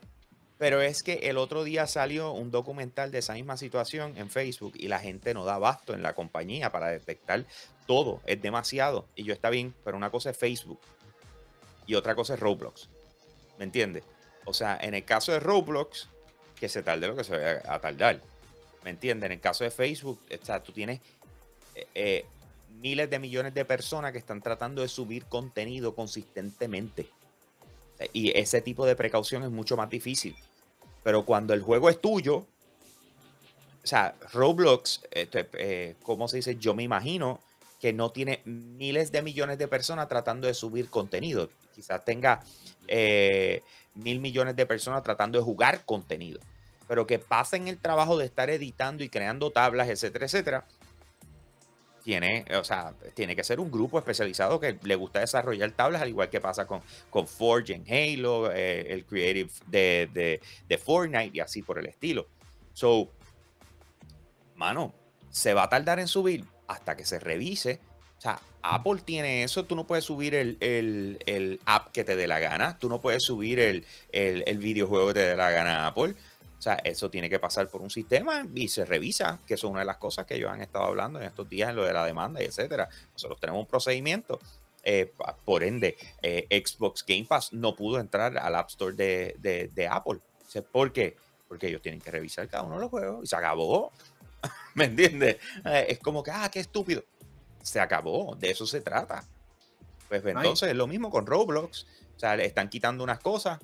[0.57, 4.73] Pero es que el otro día salió un documental de esa misma situación en Facebook
[4.75, 7.43] y la gente no da abasto en la compañía para detectar
[7.87, 8.21] todo.
[8.25, 9.05] Es demasiado.
[9.15, 10.79] Y yo está bien, pero una cosa es Facebook
[11.87, 12.89] y otra cosa es Roblox.
[13.57, 14.03] ¿Me entiendes?
[14.45, 16.07] O sea, en el caso de Roblox,
[16.59, 18.21] que se tarde lo que se vaya a tardar.
[18.83, 19.25] ¿Me entiendes?
[19.25, 21.01] En el caso de Facebook, o tú tienes
[21.73, 22.25] eh, eh,
[22.81, 27.07] miles de millones de personas que están tratando de subir contenido consistentemente.
[28.13, 30.35] Y ese tipo de precaución es mucho más difícil.
[31.03, 36.55] Pero cuando el juego es tuyo, o sea, Roblox, este, eh, ¿cómo se dice?
[36.55, 37.39] Yo me imagino
[37.79, 41.49] que no tiene miles de millones de personas tratando de subir contenido.
[41.75, 42.43] Quizás tenga
[42.87, 43.61] eh,
[43.93, 46.39] mil millones de personas tratando de jugar contenido.
[46.87, 50.65] Pero que pasen el trabajo de estar editando y creando tablas, etcétera, etcétera.
[52.05, 56.09] Tiene, o sea, tiene que ser un grupo especializado que le gusta desarrollar tablas, al
[56.09, 61.39] igual que pasa con, con Forge en Halo, eh, el creative de, de, Fortnite y
[61.39, 62.27] así por el estilo.
[62.73, 63.09] So,
[64.53, 64.93] mano,
[65.31, 67.79] se va a tardar en subir hasta que se revise.
[68.19, 72.15] O sea, Apple tiene eso, tú no puedes subir el, el, el app que te
[72.15, 75.85] dé la gana, tú no puedes subir el, el videojuego que te dé la gana
[75.85, 76.13] a Apple.
[76.65, 79.71] O sea, eso tiene que pasar por un sistema y se revisa, que eso es
[79.71, 81.93] una de las cosas que ellos han estado hablando en estos días en lo de
[81.93, 82.89] la demanda y etcétera.
[83.13, 84.39] Nosotros tenemos un procedimiento.
[84.81, 85.13] Eh,
[85.45, 90.21] por ende, eh, Xbox Game Pass no pudo entrar al App Store de, de, Apple.
[90.71, 91.15] ¿Por qué?
[91.47, 93.91] Porque ellos tienen que revisar cada uno de los juegos y se acabó.
[94.73, 95.37] ¿Me entiendes?
[95.65, 97.03] Eh, es como que, ah, qué estúpido.
[97.61, 99.23] Se acabó, de eso se trata.
[100.09, 101.85] Pues entonces es lo mismo con Roblox.
[102.15, 103.59] O sea, le están quitando unas cosas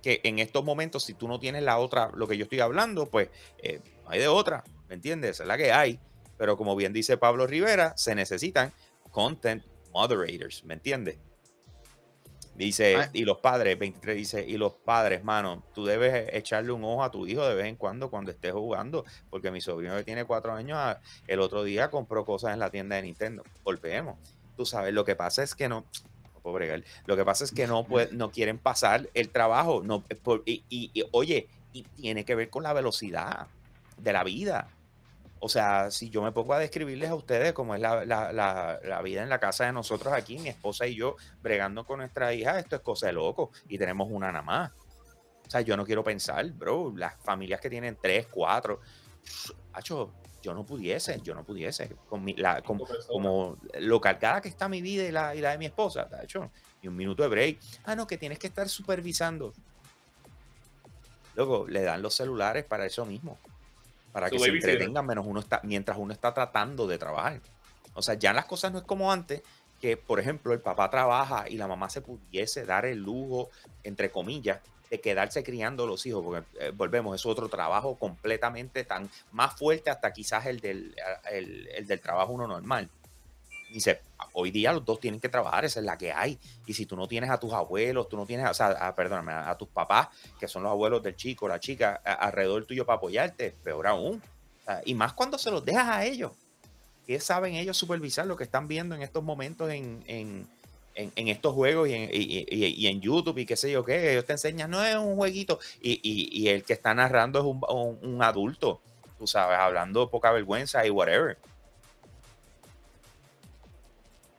[0.00, 3.06] que en estos momentos, si tú no tienes la otra, lo que yo estoy hablando,
[3.06, 3.28] pues
[3.58, 5.40] eh, hay de otra, ¿me entiendes?
[5.40, 6.00] Es la que hay.
[6.36, 8.72] Pero como bien dice Pablo Rivera, se necesitan
[9.10, 11.18] content moderators, ¿me entiendes?
[12.54, 13.10] Dice, ah.
[13.14, 17.10] y los padres, 23 dice, y los padres, mano, tú debes echarle un ojo a
[17.10, 20.52] tu hijo de vez en cuando cuando estés jugando, porque mi sobrino que tiene cuatro
[20.52, 23.44] años, ah, el otro día compró cosas en la tienda de Nintendo.
[23.64, 24.18] Golpeemos.
[24.58, 25.86] Tú sabes, lo que pasa es que no,
[27.06, 29.82] lo que pasa es que no, no quieren pasar el trabajo.
[29.82, 30.04] No,
[30.44, 33.46] y, oye, y tiene que ver con la velocidad
[33.96, 34.68] de la vida.
[35.38, 39.22] O sea, si yo me pongo a describirles a ustedes cómo es la, la, vida
[39.22, 42.76] en la casa de nosotros aquí, mi esposa y yo bregando con nuestra hija, esto
[42.76, 43.50] es cosa de loco.
[43.68, 44.72] Y tenemos una nada más.
[45.46, 48.80] O sea, yo no quiero pensar, bro, las familias que tienen tres, cuatro,
[49.72, 50.12] hacho,
[50.42, 54.80] yo no pudiese, yo no pudiese, con mi, la, como lo cargada que está mi
[54.80, 56.50] vida y la, y la de mi esposa, de hecho,
[56.82, 57.58] y un minuto de break.
[57.84, 59.52] Ah, no, que tienes que estar supervisando.
[61.36, 63.38] Luego le dan los celulares para eso mismo,
[64.12, 67.40] para que se entretengan menos uno está, mientras uno está tratando de trabajar.
[67.94, 69.42] O sea, ya las cosas no es como antes,
[69.80, 73.50] que por ejemplo el papá trabaja y la mamá se pudiese dar el lujo,
[73.82, 74.60] entre comillas,
[74.90, 79.88] de quedarse criando los hijos, porque eh, volvemos, es otro trabajo completamente tan más fuerte
[79.88, 80.96] hasta quizás el del,
[81.30, 82.90] el, del trabajo uno normal.
[83.72, 84.00] Dice,
[84.32, 86.40] hoy día los dos tienen que trabajar, esa es la que hay.
[86.66, 89.32] Y si tú no tienes a tus abuelos, tú no tienes, o sea, a, perdóname,
[89.32, 90.08] a, tus papás,
[90.40, 94.20] que son los abuelos del chico, la chica, alrededor tuyo para apoyarte, peor aún.
[94.84, 96.32] y más cuando se los dejas a ellos.
[97.06, 100.48] ¿Qué saben ellos supervisar lo que están viendo en estos momentos en, en
[100.94, 104.32] en, estos juegos y en, y, en, YouTube y qué sé yo qué, ellos te
[104.32, 108.80] enseñan, no es un jueguito, y, el que está narrando es un, un, adulto,
[109.18, 111.38] tú sabes, hablando poca vergüenza y whatever.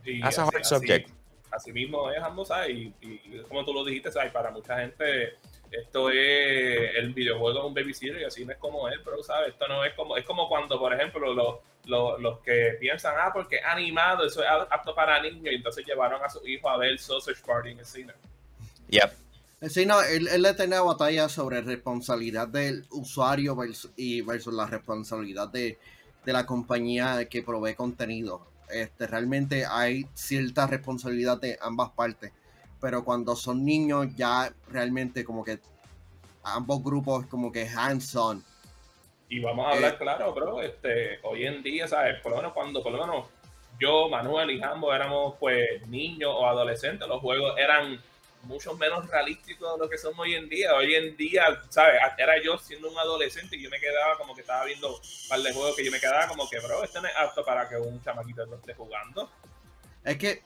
[0.03, 1.09] Y así, subject.
[1.51, 2.21] Así, mismo es,
[2.69, 2.93] y,
[3.47, 4.31] como tú lo dijiste, ¿sabes?
[4.31, 5.35] para mucha gente
[5.71, 9.49] esto es el videojuego es un babysitter y así no es como él, pero sabes,
[9.49, 13.59] esto no es como, es como cuando, por ejemplo, los, los, que piensan, ah, porque
[13.61, 17.41] animado, eso es apto para niños, y entonces llevaron a su hijo a ver Sausage
[17.45, 18.13] Party en el cine.
[18.89, 19.11] Yep.
[19.69, 24.65] Sí, no, él, él le tenía batalla sobre responsabilidad del usuario versus, y versus la
[24.65, 25.77] responsabilidad de,
[26.25, 28.47] de la compañía que provee contenido.
[28.69, 32.31] Este, realmente hay cierta responsabilidad de ambas partes
[32.81, 35.59] pero cuando son niños ya realmente como que
[36.43, 38.43] ambos grupos como que hands-on.
[39.29, 42.19] Y vamos a hablar eh, claro, bro, este, hoy en día, ¿sabes?
[42.21, 43.27] Por lo menos cuando, por lo menos
[43.79, 48.01] yo, Manuel y Jambo éramos pues niños o adolescentes, los juegos eran
[48.43, 50.73] mucho menos realísticos de lo que son hoy en día.
[50.73, 52.01] Hoy en día, ¿sabes?
[52.17, 55.39] Era yo siendo un adolescente y yo me quedaba como que estaba viendo un par
[55.39, 57.77] de juegos que yo me quedaba como que, bro, esto no es apto para que
[57.77, 59.29] un chamaquito lo esté jugando.
[60.03, 60.41] Es que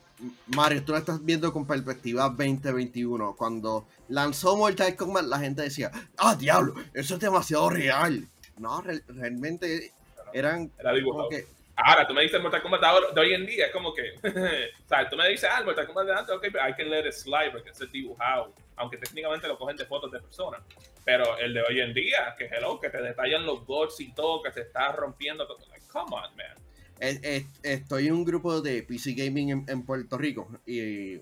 [0.48, 3.36] Mario, tú lo estás viendo con perspectiva 2021.
[3.36, 8.28] Cuando lanzó Mortal Kombat, la gente decía, ah, diablo, eso es demasiado real.
[8.58, 9.92] No, realmente
[10.34, 10.72] eran
[11.04, 11.48] como que...
[11.78, 12.82] Ahora, tú me dices Mortal Kombat
[13.14, 16.06] de hoy en día, es como que, o sea, tú me dices, ah, Mortal Kombat
[16.06, 19.76] de antes, ok, pero can let it slide porque es dibujado, aunque técnicamente lo cogen
[19.76, 20.62] de fotos de personas.
[21.04, 24.42] Pero el de hoy en día, que hello, que te detallan los gods y todo,
[24.42, 26.65] que se está rompiendo, like, come on, man
[27.00, 31.22] estoy en un grupo de PC Gaming en, Puerto Rico y,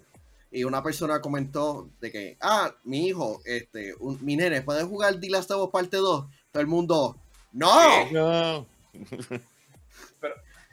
[0.66, 5.50] una persona comentó de que, ah, mi hijo, este, mi nene, ¿puede jugar The Last
[5.50, 6.26] of Us parte 2?
[6.52, 7.18] Todo el mundo,
[7.54, 8.68] ¡No!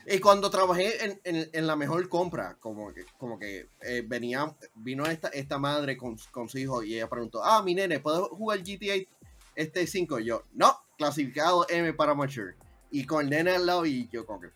[0.07, 5.28] y cuando trabajé en, la mejor compra, como que, como que eh, venía, vino esta,
[5.28, 9.07] esta madre con, su hijo y ella preguntó, ah, mi nene, ¿puedo jugar GTA
[9.55, 10.20] este 5?
[10.20, 12.57] Y yo, no, clasificado M para mature.
[12.90, 14.48] Y con el nene al lado y yo como que,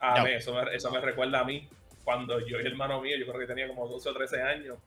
[0.00, 1.68] a mí, eso, me, eso me recuerda a mí,
[2.04, 4.78] cuando yo y el hermano mío, yo creo que tenía como 12 o 13 años,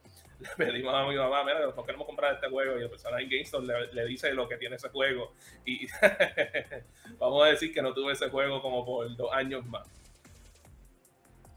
[0.58, 2.78] le pedimos a mi mamá, mira, nos queremos comprar este juego?
[2.78, 5.32] Y el personaje en GameStop le, dice lo que tiene ese juego.
[5.64, 5.86] Y
[7.18, 9.86] vamos a decir que no tuve ese juego como por dos años más.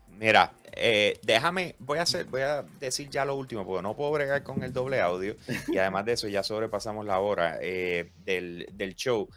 [0.09, 4.11] Mira, eh, déjame, voy a hacer, voy a decir ya lo último, porque no puedo
[4.11, 5.35] bregar con el doble audio.
[5.67, 9.29] Y además de eso, ya sobrepasamos la hora eh, del, del, show.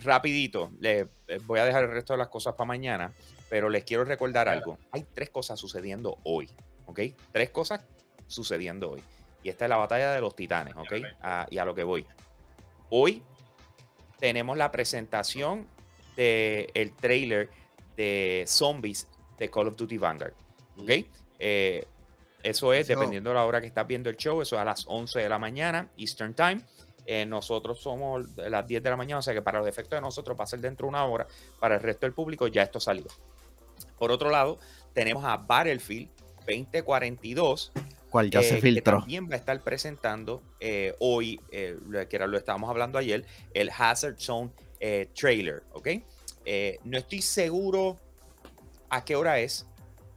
[0.00, 1.08] Rapidito, le
[1.44, 3.12] voy a dejar el resto de las cosas para mañana,
[3.48, 4.78] pero les quiero recordar algo.
[4.92, 6.50] Hay tres cosas sucediendo hoy,
[6.86, 7.00] ¿ok?
[7.32, 7.84] Tres cosas
[8.26, 9.02] sucediendo hoy.
[9.42, 10.92] Y esta es la batalla de los titanes, ¿ok?
[11.50, 12.06] Y a lo que voy.
[12.90, 13.22] Hoy
[14.18, 15.66] tenemos la presentación
[16.16, 17.48] del el trailer
[17.96, 19.06] de Zombies
[19.38, 20.34] de Call of Duty Vanguard.
[20.76, 20.90] ¿Ok?
[21.38, 21.86] Eh,
[22.42, 24.84] eso es, dependiendo de la hora que estás viendo el show, eso es a las
[24.86, 26.60] 11 de la mañana, Eastern Time.
[27.04, 29.96] Eh, nosotros somos a las 10 de la mañana, o sea que para los efectos
[29.96, 31.26] de nosotros va a ser dentro de una hora.
[31.58, 33.06] Para el resto del público ya esto salió.
[33.98, 34.58] Por otro lado,
[34.92, 36.08] tenemos a Battlefield
[36.46, 37.72] 2042.
[38.10, 38.96] Cual ya se filtró.
[38.96, 40.42] Que también va a estar presentando
[40.98, 44.50] hoy, que era lo estábamos hablando ayer, el Hazard Zone
[45.14, 45.88] trailer, ¿ok?
[46.84, 47.98] no estoy seguro
[48.88, 49.66] a qué hora es,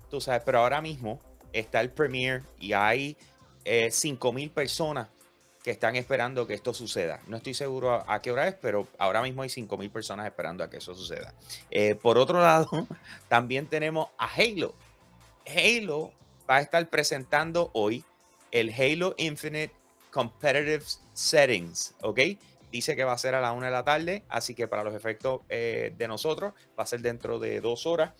[0.09, 1.19] tú sabes, pero ahora mismo
[1.53, 3.17] está el premiere y hay
[3.65, 5.07] eh, 5.000 personas
[5.63, 7.21] que están esperando que esto suceda.
[7.27, 10.69] No estoy seguro a, qué hora es, pero ahora mismo hay 5.000 personas esperando a
[10.69, 11.33] que eso suceda.
[11.69, 12.87] Eh, por otro lado,
[13.27, 14.73] también tenemos a Halo.
[15.45, 16.11] Halo
[16.49, 18.03] va a estar presentando hoy
[18.51, 19.73] el Halo Infinite
[20.11, 20.83] Competitive
[21.13, 22.19] Settings, ¿ok?
[22.71, 24.95] Dice que va a ser a la una de la tarde, así que para los
[24.95, 28.13] efectos eh, de nosotros va a ser dentro de dos horas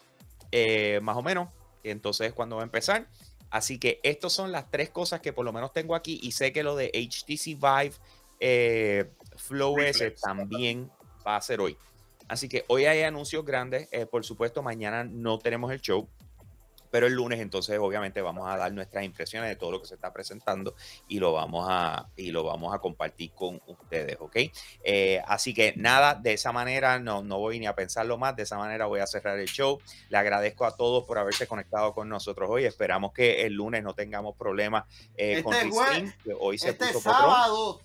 [0.51, 1.49] eh, más o menos.
[1.83, 3.07] Entonces cuando va a empezar.
[3.51, 6.19] Así que estas son las tres cosas que por lo menos tengo aquí.
[6.23, 7.95] Y sé que lo de HTC Vive
[8.39, 10.89] eh, Flow S también
[11.25, 11.77] va a ser hoy.
[12.27, 13.89] Así que hoy hay anuncios grandes.
[13.91, 16.07] Eh, por supuesto, mañana no tenemos el show.
[16.91, 19.95] Pero el lunes entonces obviamente vamos a dar nuestras impresiones de todo lo que se
[19.95, 20.75] está presentando
[21.07, 24.35] y lo vamos a, y lo vamos a compartir con ustedes, ¿ok?
[24.83, 28.43] Eh, así que nada, de esa manera no, no voy ni a pensarlo más, de
[28.43, 29.79] esa manera voy a cerrar el show.
[30.09, 32.65] Le agradezco a todos por haberse conectado con nosotros hoy.
[32.65, 34.83] Esperamos que el lunes no tengamos problemas
[35.15, 37.79] eh, con este que hoy se este puso sábado.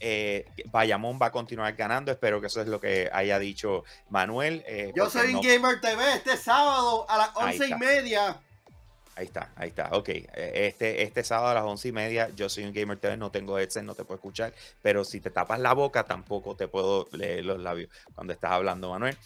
[0.00, 2.12] Eh, Bayamón va a continuar ganando.
[2.12, 4.64] Espero que eso es lo que haya dicho Manuel.
[4.66, 8.40] Eh, Yo soy no- un Gamer TV este sábado a las once y media.
[9.18, 9.88] Ahí está, ahí está.
[9.96, 13.16] Ok, eh, este, este sábado a las once y media, yo soy un Gamer TV,
[13.16, 16.68] no tengo headset, no te puedo escuchar, pero si te tapas la boca, tampoco te
[16.68, 19.16] puedo leer los labios cuando estás hablando, Manuel.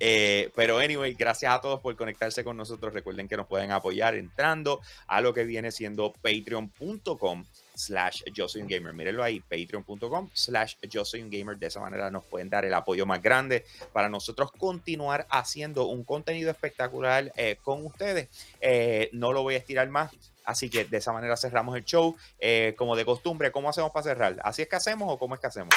[0.00, 2.92] Eh, pero anyway, gracias a todos por conectarse con nosotros.
[2.92, 7.44] Recuerden que nos pueden apoyar entrando a lo que viene siendo patreon.com
[7.76, 8.92] slash yo soy un gamer.
[8.92, 11.56] Mírenlo ahí, patreon.com slash yo soy un gamer.
[11.58, 16.04] De esa manera nos pueden dar el apoyo más grande para nosotros continuar haciendo un
[16.04, 18.28] contenido espectacular eh, con ustedes.
[18.60, 20.10] Eh, no lo voy a estirar más.
[20.44, 22.16] Así que de esa manera cerramos el show.
[22.38, 24.36] Eh, como de costumbre, ¿cómo hacemos para cerrar?
[24.44, 25.74] ¿Así es que hacemos o cómo es que hacemos?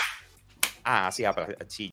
[0.84, 1.88] Ah, así, apla- sí,